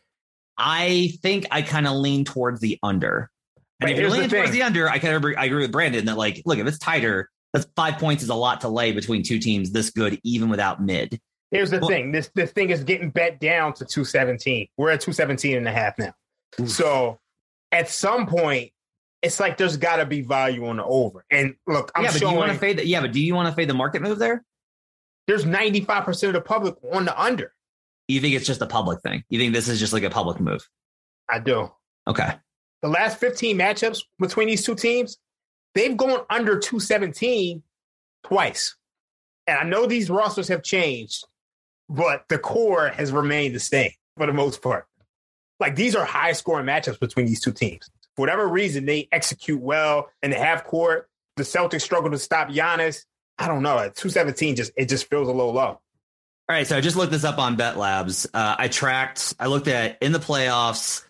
[0.56, 3.30] I think I kind of lean towards the under.
[3.80, 6.04] And But if you're leaning towards the under, I kind of I agree with Brandon
[6.06, 9.22] that like, look, if it's tighter, that's five points is a lot to lay between
[9.22, 11.20] two teams this good, even without mid.
[11.50, 12.12] Here's the Well- thing.
[12.12, 14.68] This this thing is getting bet down to 217.
[14.76, 16.14] We're at 217 and a half now.
[16.66, 17.18] So
[17.72, 18.70] at some point,
[19.24, 21.24] it's like there's got to be value on the over.
[21.30, 22.78] And look, I'm yeah, but do you want to fade?
[22.78, 24.44] The, yeah, but do you want to fade the market move there?
[25.26, 27.52] there's 95% of the public on the under.
[28.08, 29.24] You think it's just a public thing?
[29.30, 30.68] You think this is just like a public move?
[31.28, 31.70] I do.
[32.06, 32.34] Okay.
[32.82, 35.16] The last 15 matchups between these two teams,
[35.74, 37.62] they've gone under 217
[38.24, 38.76] twice.
[39.46, 41.24] And I know these rosters have changed,
[41.88, 44.86] but the core has remained the same for the most part.
[45.60, 47.88] Like these are high scoring matchups between these two teams.
[48.16, 51.08] For whatever reason, they execute well in the half court.
[51.36, 53.04] The Celtics struggle to stop Giannis.
[53.38, 53.78] I don't know.
[53.78, 55.80] At 217, just it just feels a little low.
[56.46, 58.26] All right, so I just looked this up on Bet Labs.
[58.32, 61.02] Uh, I tracked, I looked at in the playoffs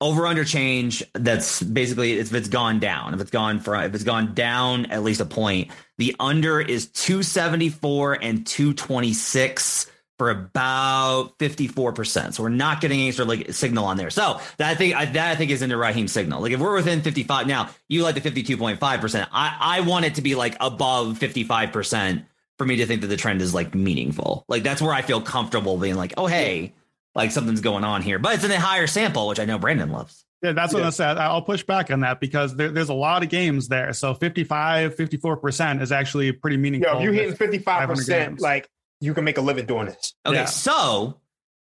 [0.00, 1.02] over under change.
[1.12, 5.02] That's basically if it's gone down, if it's gone for if it's gone down at
[5.02, 5.70] least a point.
[5.98, 12.34] The under is two seventy four and two twenty six for about fifty four percent.
[12.34, 14.10] So we're not getting any sort of like signal on there.
[14.10, 16.40] So that I think I, that I think is into Raheem's signal.
[16.40, 19.28] Like if we're within fifty five now, you like the fifty two point five percent.
[19.32, 22.24] I I want it to be like above fifty five percent
[22.58, 24.44] for me to think that the trend is like meaningful.
[24.48, 26.72] Like that's where I feel comfortable being like, oh hey,
[27.14, 28.18] like something's going on here.
[28.18, 30.24] But it's in a higher sample, which I know Brandon loves.
[30.42, 30.86] Yeah, that's what Yeah.
[30.88, 31.18] I said.
[31.18, 33.92] I'll push back on that because there, there's a lot of games there.
[33.94, 36.92] So 55, 54% is actually pretty meaningful.
[36.92, 38.40] Yo, if you're hitting 55%, games.
[38.40, 38.68] like
[39.00, 40.14] you can make a living doing this.
[40.24, 40.44] Okay, Yeah.
[40.46, 41.20] so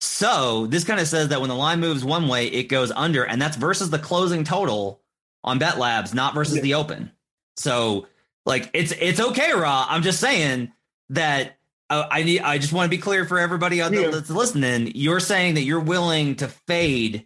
[0.02, 3.24] so this kind of says that when the line moves one way, it goes under,
[3.24, 5.02] and that's versus the closing total
[5.44, 6.62] on Bet Labs, not versus Yeah.
[6.62, 7.12] the open.
[7.58, 8.08] So
[8.46, 9.86] like it's it's okay, Raw.
[9.90, 10.72] I'm just saying
[11.10, 11.58] that
[11.90, 14.10] uh, I need I just want to be clear for everybody out there Yeah.
[14.12, 14.92] that's listening.
[14.96, 17.26] You're saying that you're willing to fade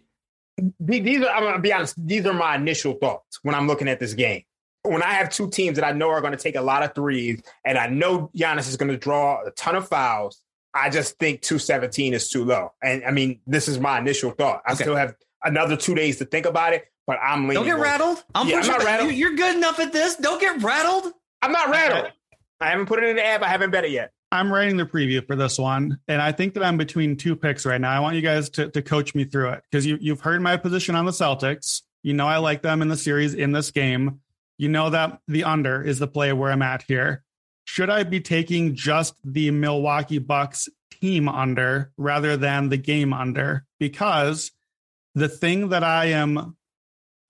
[0.78, 3.88] The- These are, I'm gonna be honest, these are my initial thoughts when I'm looking
[3.88, 4.42] at this game.
[4.82, 6.94] When I have two teams that I know are going to take a lot of
[6.94, 10.40] threes, and I know Giannis is going to draw a ton of fouls,
[10.72, 12.72] I just think 217 is too low.
[12.82, 14.62] And I mean, this is my initial thought.
[14.66, 14.84] I Okay.
[14.84, 15.14] still have
[15.44, 17.54] another two days to think about it, but I'm leaning.
[17.56, 18.24] Don't get over- rattled.
[18.34, 19.10] I'm, Yeah, I'm not rattled.
[19.10, 20.16] You- You're good enough at this.
[20.16, 21.12] Don't get rattled.
[21.42, 22.12] I'm not rattled.
[22.60, 23.42] I haven't put it in the app.
[23.42, 24.12] I haven't bet it yet.
[24.32, 27.66] I'm writing the preview for this one, and I think that I'm between two picks
[27.66, 27.90] right now.
[27.90, 30.56] I want you guys to, to coach me through it because you, you've heard my
[30.56, 31.82] position on the Celtics.
[32.02, 34.20] You know I like them in the series in this game.
[34.60, 37.24] You know that the under is the play where I'm at here.
[37.64, 43.64] Should I be taking just the Milwaukee Bucks team under rather than the game under?
[43.78, 44.52] Because
[45.14, 46.58] the thing that I am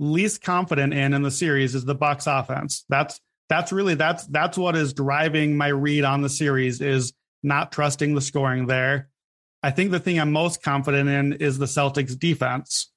[0.01, 2.85] least confident in in the series is the Bucks offense.
[2.89, 7.13] That's that's really that's that's what is driving my read on the series is
[7.45, 9.09] not trusting the scoring there.
[9.63, 12.90] I think the thing I'm most confident in is the Celtics defense.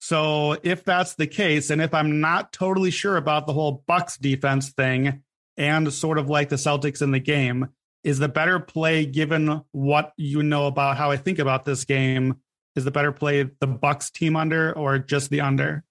[0.00, 4.16] So if that's the case and if I'm not totally sure about the whole Bucks
[4.16, 5.22] defense thing
[5.56, 7.68] and sort of like the Celtics in the game
[8.02, 12.36] is the better play given what you know about how I think about this game
[12.74, 15.84] is the better play the Bucks team under or just the under?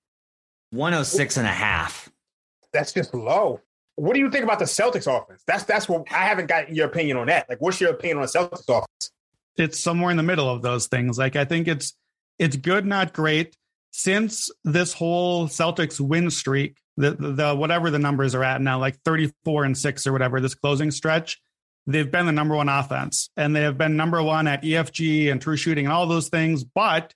[0.71, 2.09] 106 and a half.
[2.73, 3.61] That's just low.
[3.95, 5.43] What do you think about the Celtics offense?
[5.45, 7.49] That's that's what I haven't gotten your opinion on that.
[7.49, 9.11] Like, what's your opinion on the Celtics offense?
[9.59, 11.17] it's somewhere in the middle of those things.
[11.17, 11.93] Like I think it's
[12.37, 13.55] it's good, not great.
[13.91, 18.79] Since this whole Celtics win streak, the, the the whatever the numbers are at now,
[18.79, 21.39] like 34 and 6 or whatever, this closing stretch,
[21.87, 23.29] they've been the number one offense.
[23.35, 26.63] And they have been number one at EFG and true shooting and all those things.
[26.63, 27.13] But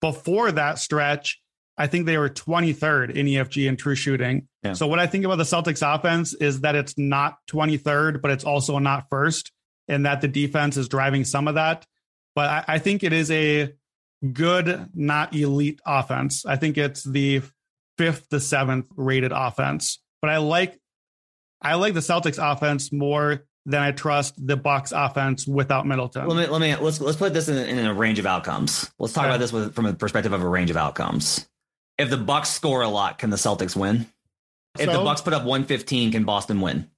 [0.00, 1.40] before that stretch,
[1.76, 4.48] I think they were 23rd in EFG and true shooting.
[4.64, 4.72] Yeah.
[4.72, 8.44] So what I think about the Celtics offense is that it's not 23rd, but it's
[8.44, 9.52] also not first
[9.88, 11.86] and that the defense is driving some of that.
[12.34, 13.72] But I, I think it is a
[14.32, 16.44] good, not elite offense.
[16.46, 17.42] I think it's the
[17.96, 20.00] fifth to seventh rated offense.
[20.20, 20.78] But I like
[21.60, 26.26] I like the Celtics offense more than I trust the Bucks offense without Middleton.
[26.26, 28.90] Let me let me let's let's put this in, in a range of outcomes.
[28.98, 29.30] Let's talk Okay.
[29.30, 31.46] about this with, from a perspective of a range of outcomes.
[31.98, 34.06] If the Bucks score a lot, can the Celtics win?
[34.78, 36.88] If the Bucks put up 115, can Boston win?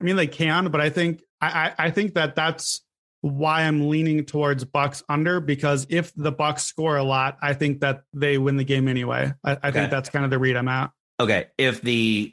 [0.00, 2.82] I mean, they can, but I think I, I I think that that's
[3.26, 7.80] why I'm leaning towards Bucks under because if the Bucks score a lot, I think
[7.80, 9.32] that they win the game anyway.
[9.44, 9.72] I, I Okay.
[9.72, 10.90] think that's kind of the read I'm at.
[11.18, 12.32] Okay, if the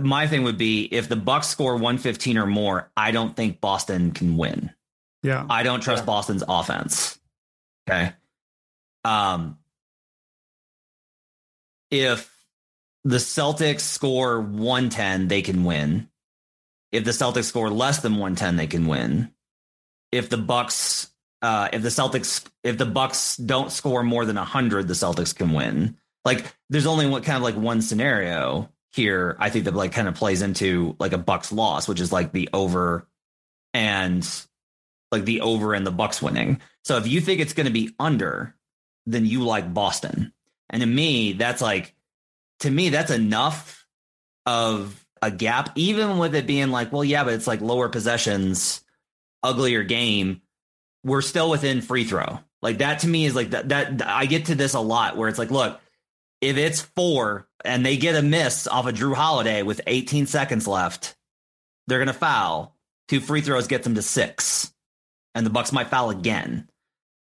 [0.00, 4.10] my thing would be if the Bucks score 115 or more, I don't think Boston
[4.12, 4.72] can win.
[5.22, 5.46] Yeah.
[5.48, 6.06] I don't trust Yeah.
[6.06, 7.18] Boston's offense.
[7.88, 8.12] Okay.
[9.04, 9.58] Um
[11.90, 12.34] if
[13.04, 16.08] the Celtics score 110, they can win.
[16.92, 19.32] If the Celtics score less than 110, they can win.
[20.12, 24.88] If the Bucks uh, if the Celtics if the Bucks don't score more than 100,
[24.88, 25.96] the Celtics can win.
[26.24, 30.08] Like there's only what kind of like one scenario here I think that like kind
[30.08, 33.06] of plays into like a Bucks loss, which is like the over
[33.72, 34.28] and
[35.12, 36.60] like the over and the Bucks winning.
[36.84, 38.54] So if you think it's going to be under,
[39.06, 40.32] then you like Boston.
[40.70, 41.94] And to me, that's like
[42.60, 43.86] to me that's enough
[44.44, 48.82] of a gap even with it being like, well yeah, but it's like lower possessions,
[49.42, 50.42] uglier game.
[51.04, 52.40] We're still within free throw.
[52.60, 55.28] Like that to me is like that that I get to this a lot where
[55.28, 55.80] it's like, look,
[56.40, 60.66] if it's 4 and they get a miss off of Jrue Holiday with 18 seconds
[60.66, 61.16] left,
[61.86, 62.76] they're going to foul.
[63.08, 64.74] Two free throws get them to 6
[65.34, 66.68] and the Bucks might foul again.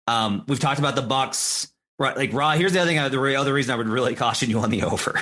[0.07, 2.51] Um, we've talked about the Bucks Right, like Raw.
[2.51, 2.97] Here's the other thing.
[3.11, 5.19] The other reason I would really caution you on the over.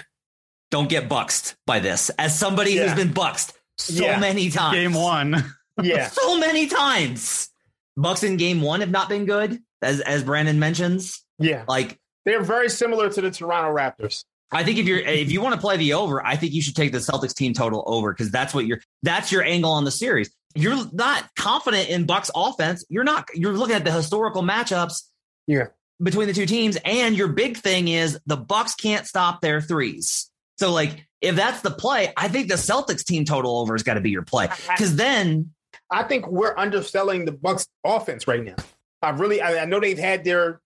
[0.71, 2.09] Don't get buxed by this.
[2.19, 2.87] As somebody Yeah.
[2.89, 4.19] who's been buxed so Yeah.
[4.19, 5.53] many times, Game one.
[5.81, 6.07] Yeah.
[6.11, 7.49] so many times.
[7.97, 11.23] Bucks in game one have not been good, as as Brandon mentions.
[11.39, 11.63] Yeah.
[11.67, 14.25] Like They're very similar to the Toronto Raptors.
[14.51, 16.75] I think if you're if you want to play the over, I think you should
[16.75, 19.91] take the Celtics team total over because that's what you're that's your angle on the
[19.91, 20.33] series.
[20.55, 22.85] You're not confident in Bucks offense.
[22.89, 23.27] You're not.
[23.33, 25.03] You're looking at the historical matchups.
[25.47, 25.67] Yeah.
[26.01, 30.29] Between the two teams, and your big thing is the Bucks can't stop their threes.
[30.57, 33.95] So, like, if that's the play, I think the Celtics team total over has got
[33.95, 35.53] to be your play because then
[35.91, 38.55] I think we're underselling the Bucks offense right now.
[39.01, 40.61] I really I, I know they've had their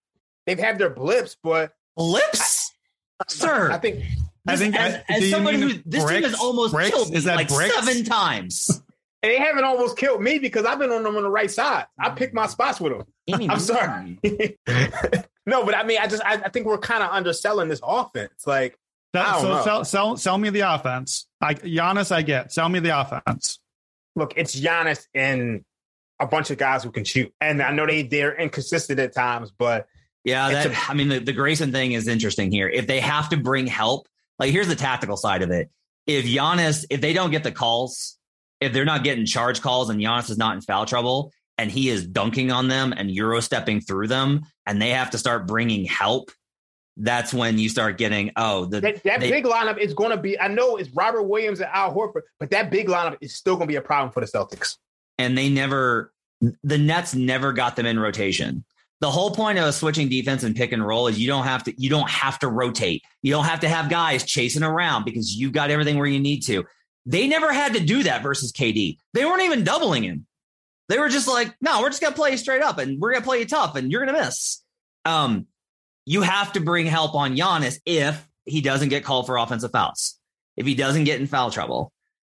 [0.46, 2.72] they've had their blips, but blips,
[3.28, 3.72] sir.
[3.72, 4.04] I think
[4.48, 6.90] I think as, I- as do somebody who this team has almost Bricks?
[6.92, 7.76] killed me that like bricks?
[7.76, 8.82] seven times.
[9.22, 11.86] they haven't almost killed me because I've been on them on the right side.
[12.00, 13.06] I picked my spots with them.
[13.52, 14.18] I'm sorry.
[15.46, 18.48] no, but I mean, I just I, I think we're kind of underselling this offense.
[18.48, 18.78] Like,
[19.14, 19.64] That- I don't so know.
[19.64, 21.28] sell, sell sell me the offense.
[21.42, 22.54] I Giannis, I get.
[22.54, 23.60] Sell me the offense.
[24.20, 25.64] Look, it's Giannis and
[26.20, 29.52] a bunch of guys who can shoot, and I know they they're inconsistent at times,
[29.58, 29.88] but
[30.26, 32.70] Yeah, that, I mean, the, the Grayson thing is interesting here.
[32.70, 35.70] If they have to bring help, like here's the tactical side of it.
[36.06, 38.18] If Giannis, if they don't get the calls,
[38.60, 41.90] if they're not getting charge calls and Giannis is not in foul trouble and he
[41.90, 45.86] is dunking on them and Euro stepping through them and they have to start bringing
[45.86, 46.32] help,
[47.02, 50.18] that's when you start getting, oh, the, that, that they- big lineup is going to
[50.18, 50.40] be.
[50.40, 53.68] I know it's Robert Williams and Al Horford, but that big lineup is still going
[53.68, 54.78] to be a problem for the Celtics.
[55.18, 56.14] and they never
[56.64, 58.64] the Nets never got them in rotation.
[59.02, 61.74] The whole point of switching defense and pick and roll is you don't have to
[61.82, 63.04] you don't have to rotate.
[63.22, 66.42] You don't have to have guys chasing around because you've got everything where you need
[66.48, 66.66] to.
[67.06, 68.98] They never had to do that versus KD.
[69.14, 70.26] They weren't even doubling him.
[70.90, 73.24] They were just like, no, we're just gonna play you straight up and we're gonna
[73.26, 74.62] play you tough and you're gonna miss.
[75.06, 75.48] Um,
[76.10, 80.18] you have to bring help on Giannis if he doesn't get called for offensive fouls,
[80.58, 81.94] if he doesn't get in foul trouble.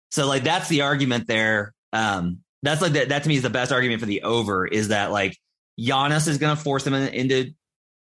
[0.10, 1.76] So like that's the argument there.
[1.94, 4.88] Um, that's like that, that to me is the best argument for the over is
[4.88, 5.38] that like
[5.80, 7.52] Giannis is going to force him in- into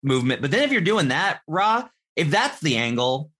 [0.02, 0.42] movement.
[0.42, 3.30] But then if you're doing that, Raw, if that's the angle,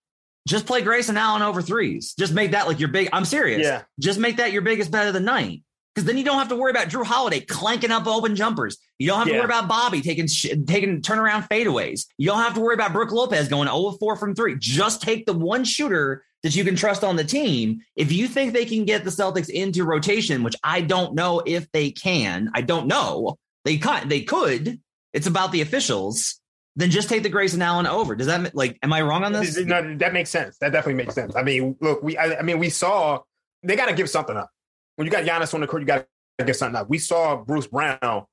[0.49, 2.15] just play Grayson Allen over threes.
[2.19, 3.11] Just make that like your big.
[3.13, 3.61] I'm serious.
[3.63, 3.83] Yeah.
[4.01, 5.65] Just make that your biggest bet of the night.
[5.97, 8.77] Because then you don't have to worry about Jrue Holiday clanking up open jumpers.
[8.99, 9.39] You don't have to Yeah.
[9.39, 12.05] worry about Bobby taking sh- taking turnaround fadeaways.
[12.19, 14.57] You don't have to worry about Brook Lopez going 0 of 4 from three.
[14.59, 17.79] Just take the one shooter that you can trust on the team.
[17.97, 21.73] If you think they can get the Celtics into rotation, which I don't know if
[21.73, 23.39] they can, I don't know.
[23.65, 24.11] They could.
[24.11, 24.79] They could.
[25.15, 26.39] It's about the officials.
[26.77, 28.15] Then just take the Grayson Allen over.
[28.15, 28.79] Does that like?
[28.83, 29.57] Am I wrong on this?
[29.57, 30.59] No, that makes sense.
[30.59, 31.35] That definitely makes sense.
[31.35, 33.21] I mean, look, we I, I mean, we saw
[33.63, 34.51] they got to give something up.
[34.97, 36.07] When you got Giannis on the court, you got
[36.39, 36.89] to get something up.
[36.91, 38.27] We saw Bruce Brown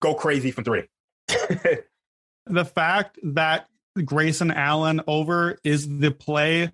[0.00, 0.84] go crazy from three.
[2.46, 3.68] The fact that
[4.04, 6.70] Grayson Allen over is the play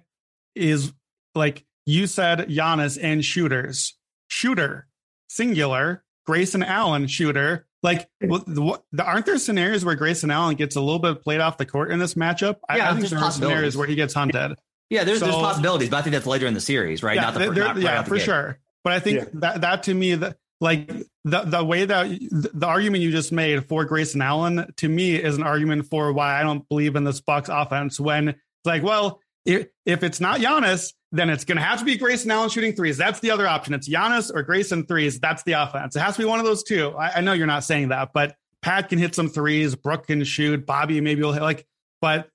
[0.57, 0.93] is
[1.37, 3.97] like you said Giannis and shooters.
[4.27, 4.89] Shooter,
[5.29, 7.67] singular, Grayson Allen shooter.
[7.85, 11.57] Like, what, what, aren't there scenarios where Grayson Allen gets a little bit played off
[11.57, 12.57] the court in this matchup?
[12.69, 13.35] I- Yeah, I, think there's there possibilities.
[13.55, 14.57] scenarios where he gets hunted.
[14.91, 17.15] yeah, there's, there's possibilities, but I think that's later in the series, right?
[17.15, 18.25] Yeah, not the not right yeah, out for gate.
[18.25, 18.59] sure.
[18.85, 19.25] But I think Yeah.
[19.35, 20.89] that that to me, the, like
[21.25, 25.37] the the way that the argument you just made for Grayson Allen to me is
[25.37, 27.99] an argument for why I don't believe in this Bucks offense.
[28.01, 31.85] When it's like, well, if, if it's not Giannis, then it's going to have to
[31.85, 32.99] be Grayson Allen shooting threes.
[32.99, 33.73] That's the other option.
[33.75, 35.19] It's Giannis or Grayson threes.
[35.19, 35.97] That's the offense.
[35.97, 36.91] It has to be one of those two.
[36.91, 39.75] I, I know you're not saying that, but Pat can hit some threes.
[39.75, 40.67] Brook can shoot.
[40.67, 41.67] Bobby maybe will hit like,
[42.03, 42.29] but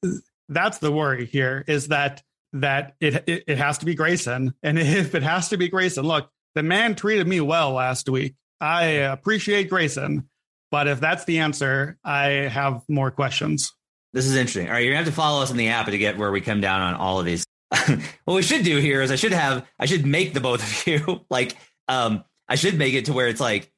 [0.49, 4.79] that's the worry here is that that it, it it has to be Grayson, and
[4.79, 8.35] if it has to be Grayson, look, the man treated me well last week.
[8.59, 10.29] I appreciate Grayson,
[10.71, 13.73] but if that's the answer, I have more questions.
[14.13, 14.67] This is interesting.
[14.67, 16.39] All right, you're gonna have to follow us in the app to get where we
[16.41, 17.45] come down on all of these.
[18.25, 20.87] what we should do here is I should have I should make the both of
[20.87, 21.55] you like
[21.89, 23.69] um I should make it to where it's like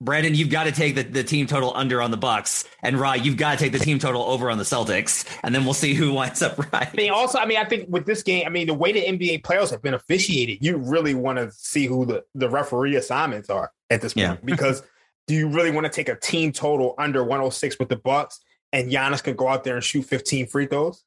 [0.00, 3.16] Brandon, you've got to take the, the team total under on the Bucks, and Rye,
[3.16, 5.92] you've got to take the team total over on the Celtics, and then we'll see
[5.94, 6.88] who winds up right.
[6.88, 9.02] I mean, also, I mean, I think with this game, I mean, the way the
[9.02, 13.50] NBA playoffs have been officiated, you really want to see who the, the referee assignments
[13.50, 14.26] are at this point.
[14.26, 14.36] Yeah.
[14.44, 14.82] because
[15.26, 18.40] do you really want to take a team total under 106 with the Bucks
[18.72, 21.02] and Giannis can go out there and shoot 15 free throws?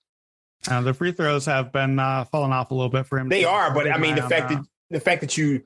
[0.67, 3.30] Uh, the free throws have been uh, falling off a little bit for him.
[3.30, 5.63] They are, but I mean, the eye on fact that the fact that you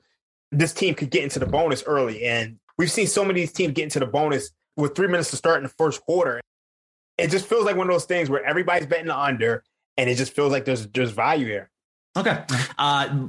[0.52, 3.52] this team could get into the bonus early, and we've seen so many of these
[3.52, 6.40] teams get into the bonus with three minutes to start in the first quarter.
[7.18, 9.64] It just feels like one of those things where everybody's betting the under,
[9.96, 11.70] and it just feels like there's there's value here.
[12.16, 12.42] Okay.
[12.78, 13.28] Uh,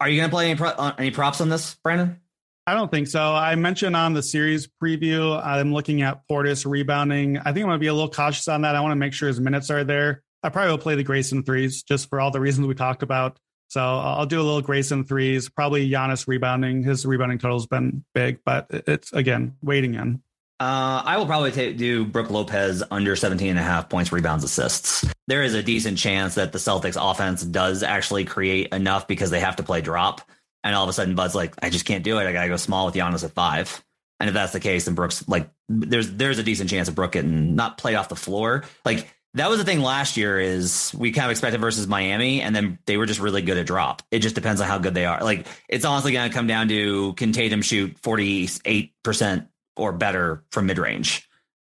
[0.00, 2.20] are you going to play any, pro- uh, any props on this, Brandon?
[2.66, 3.32] I don't think so.
[3.32, 7.38] I mentioned on the series preview, I'm looking at Portis rebounding.
[7.38, 8.76] I think I'm going to be a little cautious on that.
[8.76, 10.22] I want to make sure his minutes are there.
[10.42, 13.38] I probably will play the Grayson threes just for all the reasons we talked about.
[13.68, 16.82] So I'll do a little Grayson threes, probably Giannis rebounding.
[16.82, 20.22] His rebounding total's been big, but it's again waiting in.
[20.60, 24.42] Uh, I will probably ta- do Brook Lopez under 17 and a half points, rebounds,
[24.42, 25.04] assists.
[25.28, 29.38] There is a decent chance that the Celtics offense does actually create enough because they
[29.38, 30.22] have to play drop.
[30.64, 32.26] And all of a sudden, Bud's like, I just can't do it.
[32.26, 33.84] I got to go small with Giannis at five.
[34.18, 37.12] And if that's the case, then Brook's, like, there's there's a decent chance of Brooke
[37.12, 38.64] getting not played off the floor.
[38.84, 42.56] Like, that was the thing last year is we kind of expected versus Miami, and
[42.56, 44.02] then they were just really good at drop.
[44.10, 45.22] It just depends on how good they are.
[45.22, 50.66] Like, it's honestly going to come down to can Tatum shoot 48% or better from
[50.66, 51.28] mid range.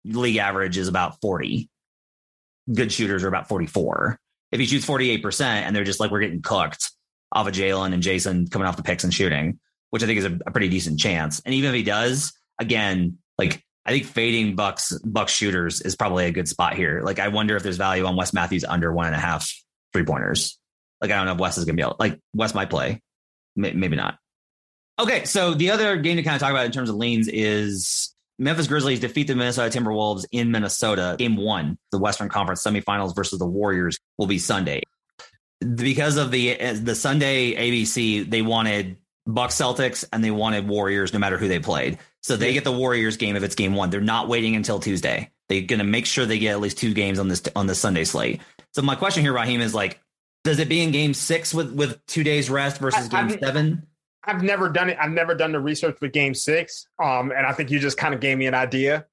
[0.04, 1.70] League average is about 40.
[2.72, 4.18] Good shooters are about 44.
[4.52, 6.90] If he shoots 48% and they're just like, we're getting cooked
[7.32, 9.58] off of Jaylen and Jayson coming off the picks and shooting,
[9.90, 11.40] which I think is a, a pretty decent chance.
[11.44, 16.26] And even if he does, again, like I think fading Bucks Bucks shooters is probably
[16.26, 17.00] a good spot here.
[17.02, 19.50] Like I wonder if there's value on Wes Matthews under one and a half
[19.94, 20.58] three pointers.
[21.00, 23.00] Like I don't know if Wes is gonna be able like Wes might play.
[23.56, 24.18] Maybe not.
[24.98, 28.14] Okay, so the other game to kind of talk about in terms of leans is
[28.38, 31.16] Memphis Grizzlies defeat the Minnesota Timberwolves in Minnesota.
[31.18, 34.82] Game one, the Western Conference semifinals versus the Warriors will be Sunday.
[35.76, 41.14] Because of the eh, the Sunday ABC, they wanted Bucks Celtics and they wanted Warriors
[41.14, 41.98] no matter who they played.
[42.28, 43.88] So they get the Warriors game if it's game one.
[43.88, 45.30] They're not waiting until Tuesday.
[45.48, 47.74] They're going to make sure they get at least two games on this on the
[47.74, 48.42] Sunday slate.
[48.74, 49.98] So my question here, Raheem, is like,
[50.44, 53.38] does it be in game six with with two days rest versus I- game I've-
[53.42, 53.86] seven?
[54.24, 54.98] I've never done it.
[55.00, 58.12] I've never done the research for Game Six, um, and I think you just kind
[58.12, 59.06] of gave me an idea.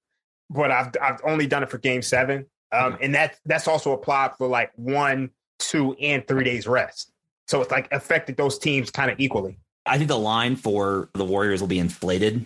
[0.50, 4.32] But I've I've only done it for Game Seven, um, and that that's also applied
[4.38, 7.14] for like one, two, and three days rest.
[7.48, 9.58] So it's like affected those teams kind of equally.
[9.86, 12.46] I think the line for the Warriors will be inflated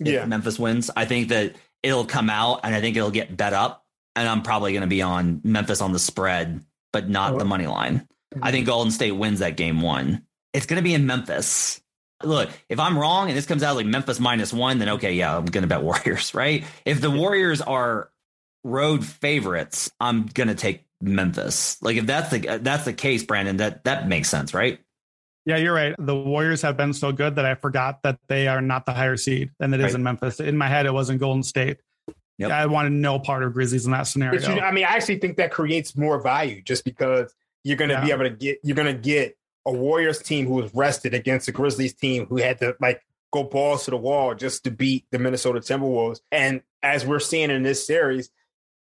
[0.00, 0.24] Yeah.
[0.24, 0.90] Memphis wins.
[0.94, 3.84] I think that it'll come out and I think it'll get bet up.
[4.16, 7.48] And I'm probably going to be on Memphis on the spread, but not the oh.
[7.48, 8.08] money line.
[8.42, 8.70] I think mm-hmm.
[8.70, 10.24] Golden State wins that game one.
[10.52, 11.80] It's going to be in Memphis.
[12.22, 15.36] Look, if I'm wrong and this comes out like Memphis minus one, then okay, yeah,
[15.36, 16.64] I'm going to bet Warriors, right?
[16.84, 18.10] If the Warriors are
[18.64, 21.80] road favorites, I'm going to take Memphis.
[21.82, 24.80] Like if that's the that's the case, Brandon, that that makes sense, right?
[25.46, 25.94] Yeah, you're right.
[25.98, 29.16] The Warriors have been so good that I forgot that they are not the higher
[29.16, 29.94] seed and it is Right.
[29.94, 30.40] in Memphis.
[30.40, 31.78] In my head, it was in Golden State.
[32.38, 32.50] Yep.
[32.50, 34.40] I wanted no part of Grizzlies in that scenario.
[34.40, 37.90] But you, I mean, I actually think that creates more value just because you're going
[37.90, 41.12] to be able to get you're going to get a Warriors team who was rested
[41.12, 44.70] against a Grizzlies team who had to like go balls to the wall just to
[44.70, 46.20] beat the Minnesota Timberwolves.
[46.32, 48.30] And as we're seeing in this series,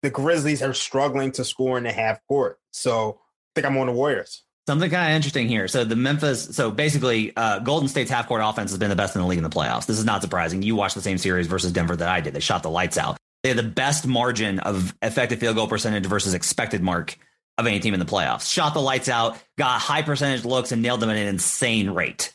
[0.03, 2.59] the Grizzlies are struggling to score in the half court.
[2.71, 4.43] So I think I'm on the Warriors.
[4.67, 5.69] Something kind of interesting here.
[5.69, 9.15] So the Memphis, so basically, uh, Golden State's half court offense has been the best
[9.15, 9.87] in the league in the playoffs.
[9.87, 10.63] This is not surprising.
[10.63, 12.35] You watched the same series versus Denver that I did.
[12.35, 13.17] They shot the lights out.
[13.45, 17.17] They had the best margin of effective field goal percentage versus expected mark
[17.59, 18.53] of any team in the playoffs.
[18.53, 22.35] Shot the lights out, got high percentage looks, and nailed them at an insane rate.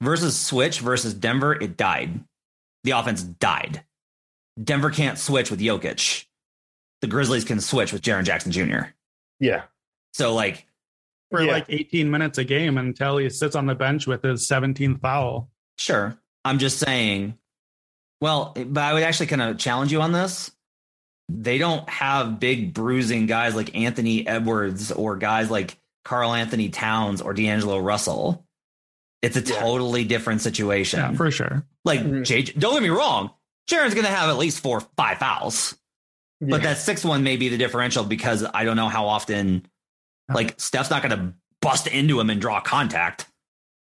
[0.00, 2.24] Versus Switch versus Denver, it died.
[2.84, 3.84] The offense died.
[4.62, 6.24] Denver can't switch with Jokic.
[7.02, 8.90] The Grizzlies can switch with Jaren Jackson Jr.
[9.38, 9.64] Yeah.
[10.14, 10.66] So like
[11.30, 11.52] for Yeah.
[11.52, 15.50] like 18 minutes a game until he sits on the bench with his 17th foul.
[15.78, 16.16] Sure.
[16.44, 17.36] I'm just saying,
[18.20, 20.50] well, but I would actually kind of challenge you on this.
[21.28, 27.34] They don't have big bruising guys like Anthony Edwards or guys like Karl-Anthony Towns or
[27.34, 28.46] D'Angelo Russell.
[29.20, 29.60] It's a Yeah.
[29.60, 31.00] totally different situation.
[31.00, 31.66] Yeah, for sure.
[31.84, 32.24] like, Mhm.
[32.24, 33.30] JJ, don't get me wrong.
[33.68, 35.76] Jaren's going to have at least four, five fouls,
[36.40, 39.66] but that sixth one may be the differential because I don't know how often,
[40.32, 43.26] like, Steph's not going to bust into him and draw contact.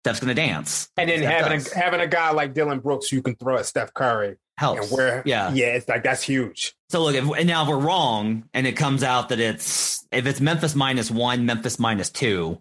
[0.04, 0.88] Steph's going to dance.
[0.96, 1.72] and then Steph having does.
[1.72, 4.82] a, having a guy like Dillon Brooks who you can throw at Steph Curry helps.
[4.82, 5.52] and where yeah.
[5.52, 6.74] yeah, it's like that's huge.
[6.90, 10.26] So look, if, and now if we're wrong and it comes out that it's if
[10.26, 12.58] it's Memphis minus one, Memphis minus two,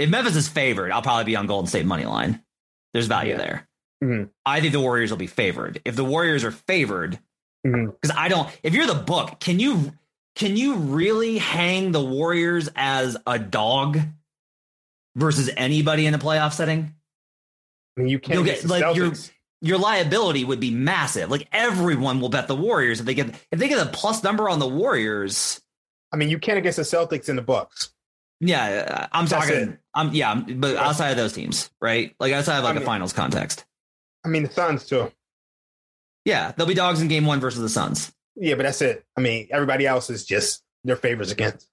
[0.00, 2.42] if Memphis is favored, I'll probably be on Golden State money line.
[2.92, 3.36] There's value Yeah.
[3.38, 3.68] there.
[4.02, 4.30] Mhm.
[4.44, 5.80] I think the Warriors will be favored.
[5.84, 7.20] If the Warriors are favored,
[7.62, 8.48] because I don't.
[8.64, 9.92] If you're the book, can you
[10.34, 13.98] can you really hang the Warriors as a dog
[15.16, 16.94] versus anybody in a playoff setting?
[17.96, 19.12] I mean, you can't You'll get like, you're-
[19.60, 21.30] Your liability would be massive.
[21.30, 24.48] Like everyone will bet the Warriors if they get if they get a plus number
[24.48, 25.60] on the Warriors.
[26.12, 27.90] I mean, you can't against the Celtics in the Bucks.
[28.40, 29.68] Yeah, I'm That's talking.
[29.68, 29.78] it.
[29.94, 32.12] I'm yeah, but outside of those teams, right?
[32.18, 33.64] Like outside of like I a mean- finals context.
[34.24, 35.12] I mean, the Suns too.
[36.24, 38.12] Yeah, they'll be dogs in game one versus the Suns.
[38.36, 39.04] Yeah, but that's it.
[39.16, 41.68] I mean, everybody else is just their favors against.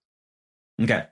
[0.82, 1.06] Okay.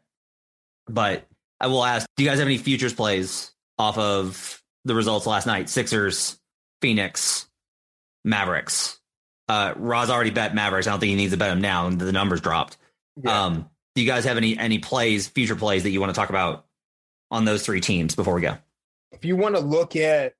[0.87, 1.27] But
[1.59, 5.45] I will ask, do you guys have any futures plays off of the results last
[5.47, 5.69] night?
[5.69, 6.39] Sixers,
[6.81, 7.47] Phoenix,
[8.23, 8.99] Mavericks.
[9.49, 10.87] Uh Roz already bet Mavericks.
[10.87, 11.87] I don't think he needs to bet them now.
[11.87, 12.77] and The numbers dropped.
[13.23, 13.45] Yeah.
[13.45, 16.29] Um, do you guys have any any plays, future plays that you want to talk
[16.29, 16.65] about
[17.31, 18.57] on those three teams before we go?
[19.13, 20.33] if you want to look at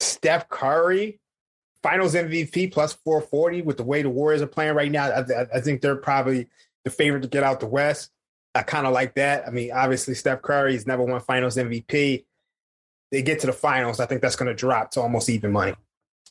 [0.00, 1.20] Steph Curry,
[1.86, 5.60] Finals MVP plus 440 with the way the Warriors are playing right now, I, I-
[5.60, 6.48] think they're probably
[6.84, 8.10] the favorite to get out the West.
[8.56, 9.46] I kind of like that.
[9.46, 12.24] I mean, obviously Steph Curry Curry's never won Finals MVP.
[13.12, 15.74] They get to the finals, I think that's going to drop to almost even money.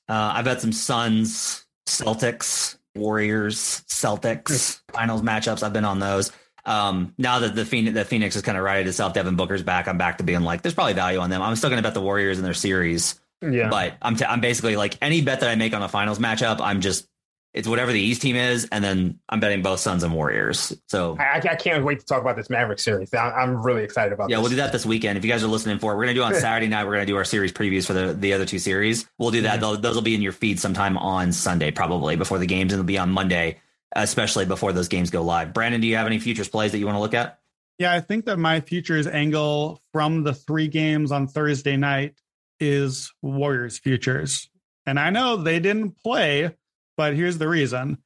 [0.09, 5.63] Uh, I bet some Suns, Celtics, Warriors, Celtics finals matchups.
[5.63, 6.33] I've been on those.
[6.65, 9.87] Um, now that the Phoenix, the Phoenix is kind of righted itself, Devin Booker's back.
[9.87, 11.41] I'm back to being like, there's probably value on them.
[11.41, 13.21] I'm still going to bet the Warriors in their series,
[13.53, 13.69] Yeah.
[13.69, 16.59] but I'm t- I'm basically like any bet that I make on the finals matchup,
[16.61, 17.07] I'm just
[17.55, 20.73] it's whatever the East team is, and then I'm betting both Suns and Warriors.
[20.87, 23.13] So I, I can't wait to talk about this Maverick series.
[23.13, 24.41] I, I'm really excited about yeah, this.
[24.41, 25.17] we'll do that this weekend.
[25.17, 26.85] If you guys are listening for it, we're gonna do it on Saturday night.
[26.85, 29.09] We're gonna do our series previews for the the other two series.
[29.17, 29.53] We'll do that.
[29.53, 29.61] Mm-hmm.
[29.61, 32.79] Those those will be in your feed sometime on Sunday, probably before the games, and
[32.79, 33.61] they'll be on Monday,
[33.95, 35.53] especially before those games go live.
[35.53, 37.39] Brandon, do you have any futures plays that you want to look at?
[37.79, 42.15] Yeah, I think that my futures angle from the three games on Thursday night
[42.59, 44.49] is Warriors futures.
[44.85, 46.55] And I know they didn't play,
[46.97, 47.97] but here's the reason.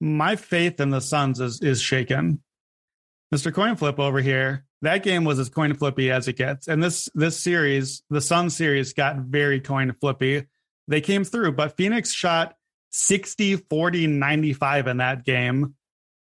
[0.00, 2.42] My faith in the Suns is is shaken.
[3.34, 3.52] Mr.
[3.52, 6.68] Coin Flip over here, that game was as coin flippy as it gets.
[6.68, 10.46] And this this series, the Sun series got very coin flippy.
[10.88, 12.54] They came through, but Phoenix shot
[12.90, 15.74] 60, 40, 95 in that game.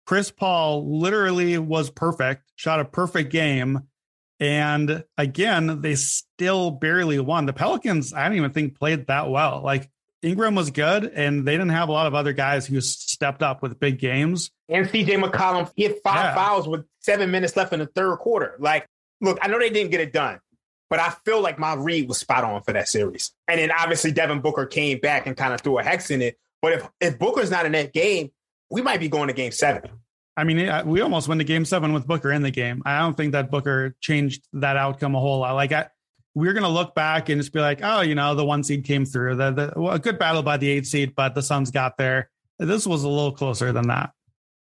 [0.06, 3.82] Chris Paul literally was perfect, shot a perfect game.
[4.40, 7.46] And again, they still barely won.
[7.46, 9.62] The Pelicans, I don't even think played that well.
[9.64, 9.90] Like
[10.22, 13.62] Ingram was good, and they didn't have a lot of other guys who stepped up
[13.62, 14.52] with big games.
[14.70, 16.36] And CJ McCollum, had five Yeah.
[16.36, 18.56] fouls with seven minutes left in the third quarter.
[18.60, 18.88] Like,
[19.22, 20.40] look, I know they didn't get it done,
[20.90, 23.32] but I feel like my read was spot on for that series.
[23.48, 26.38] And then obviously Devin Booker came back and kind of threw a hex in it.
[26.62, 28.32] But if if Booker's not in that game,
[28.70, 29.84] we might be going to game seven.
[30.38, 32.84] I mean, we almost went to game seven with Booker in the game.
[32.86, 35.56] I don't think that Booker changed that outcome a whole lot.
[35.56, 35.88] Like, I,
[36.36, 38.84] we're going to look back and just be like, oh, you know, the one seed
[38.86, 39.36] came through.
[39.36, 42.30] The, the, well, a good battle by the eight seed, but the Suns got there.
[42.60, 44.12] This was a little closer than that.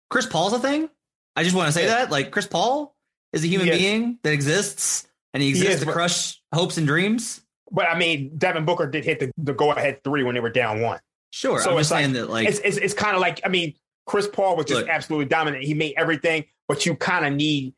[0.09, 0.89] Chris Paul's a thing.
[1.36, 1.95] I just want to say Yeah.
[1.95, 2.95] that, like, Chris Paul
[3.34, 3.78] is a human Yes.
[3.78, 7.41] being that exists, and he exists is, to but- crush hopes and dreams.
[7.70, 10.49] But I mean, Devin Booker did hit the, the go ahead three when they were
[10.49, 11.01] down one.
[11.32, 13.49] Sure, So I'm it's just saying that, like, it's it's, it's kind of like I
[13.49, 13.74] mean,
[14.08, 14.89] Chris Paul was just Look.
[14.89, 15.64] absolutely dominant.
[15.64, 17.74] He made everything, but you kind of need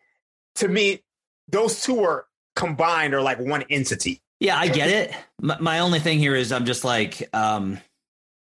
[0.55, 1.03] to me.
[1.49, 2.25] Those two are
[2.55, 4.21] combined or like one entity.
[4.39, 5.13] Yeah, I get it.
[5.41, 7.79] My, my only thing here is I'm just like, um,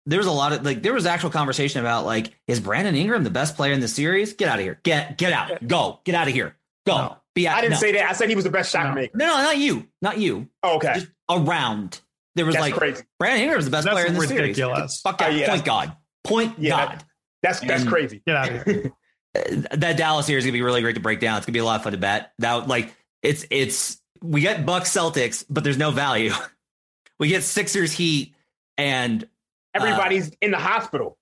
[0.07, 3.25] there was a lot of like, there was actual conversation about like, is Brandon Ingram
[3.25, 4.35] the best player in the series?
[4.35, 4.79] Get out of here.
[4.85, 5.67] Get get out.
[5.67, 6.01] Go.
[6.05, 6.57] Get out of here.
[6.87, 6.97] Go.
[6.97, 7.17] No.
[7.35, 7.57] Be out.
[7.57, 7.79] I didn't no.
[7.79, 8.09] say that.
[8.11, 8.95] I said he was the best shot No.
[8.95, 9.17] maker.
[9.17, 9.87] no, no, not you.
[10.03, 10.49] Not you.
[10.63, 12.01] okay, Just around.
[12.37, 13.03] There was that's like crazy.
[13.19, 14.57] Brandon Ingram's the best That's player in the ridiculous.
[14.79, 15.01] series.
[15.01, 15.31] Fuck out.
[15.31, 15.97] Oh, yeah, Point God.
[16.25, 17.05] Point Yeah, God.
[17.43, 18.23] That's that's crazy.
[18.27, 18.93] Get out of here.
[19.73, 21.37] that Dallas series is gonna be really great to break down.
[21.39, 22.33] It's gonna be a lot of fun to bet.
[22.39, 26.33] That like it's it's we get Bucks Celtics, but there's no value.
[27.19, 28.35] we get Sixers Heat
[28.77, 29.27] and
[29.75, 31.19] Everybody's uh, in the hospital.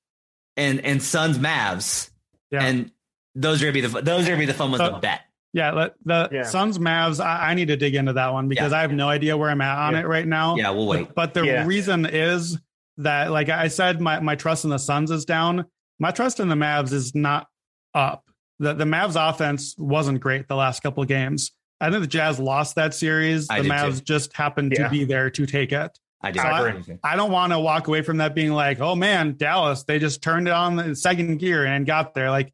[0.57, 2.11] and and Suns Mavs,
[2.51, 2.63] Yeah.
[2.65, 2.91] and
[3.35, 5.21] those are gonna be the those are gonna be the fun ones So- to bet.
[5.53, 6.43] Yeah, let, the Yeah.
[6.43, 7.19] Suns Mavs.
[7.19, 8.79] I, I need to dig into that one because Yeah.
[8.79, 10.01] I have no idea where I'm at on Yeah.
[10.01, 10.57] it right now.
[10.57, 11.07] Yeah, we'll wait.
[11.07, 11.67] But, but the Yeah.
[11.67, 12.59] reason is
[12.99, 15.65] that, like I said, my my trust in the Suns is down.
[15.99, 17.47] My trust in the Mavs is not
[17.95, 18.25] up.
[18.59, 21.53] The the Mavs offense wasn't great the last couple of games.
[21.81, 23.49] I think the Jazz lost that series.
[23.51, 24.05] I the Mavs too.
[24.05, 24.85] just happened Yeah.
[24.85, 25.99] to be there to take it.
[26.23, 26.41] I do.
[26.41, 29.85] So I- I don't want to walk away from that being like, oh man, Dallas,
[29.85, 32.31] they just turned it on the second gear and got there.
[32.31, 32.53] Like,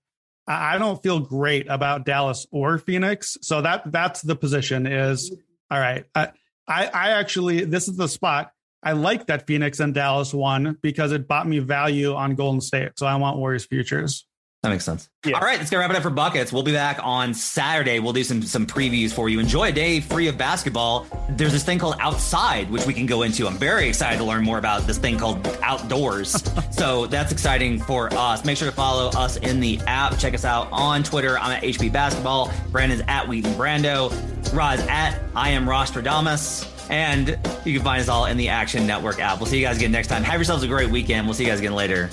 [0.48, 3.36] I I don't feel great about Dallas or Phoenix.
[3.42, 5.32] So that that's the position is
[5.70, 6.04] all right.
[6.14, 6.30] I,
[6.66, 8.50] I, I actually, this is the spot.
[8.82, 12.92] I like that Phoenix and Dallas won because it bought me value on Golden State.
[12.96, 14.26] So I want Warriors futures.
[14.62, 15.08] That makes sense.
[15.24, 15.34] Yeah.
[15.34, 16.52] All right, let's get wrap it up for buckets.
[16.52, 17.98] We'll be back on Saturday.
[17.98, 19.40] We'll do some some previews for you.
[19.40, 21.04] Enjoy a day free of basketball.
[21.30, 23.48] There's this thing called outside, which we can go into.
[23.48, 26.44] I'm very excited to learn more about this thing called outdoors.
[26.70, 28.44] so that's exciting for us.
[28.44, 30.16] Make sure to follow us in the app.
[30.18, 31.36] Check us out on Twitter.
[31.40, 32.52] I'm at HP Basketball.
[32.70, 34.12] Brandon's at Wheaton Brando.
[34.54, 36.68] Roz at I am Rostradamus.
[36.88, 37.30] And
[37.64, 39.38] you can find us all in the Action Network app.
[39.38, 40.22] We'll see you guys again next time.
[40.22, 41.26] Have yourselves a great weekend.
[41.26, 42.10] We'll see you guys again later.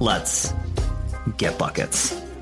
[0.00, 0.52] Let's
[1.36, 2.33] get buckets.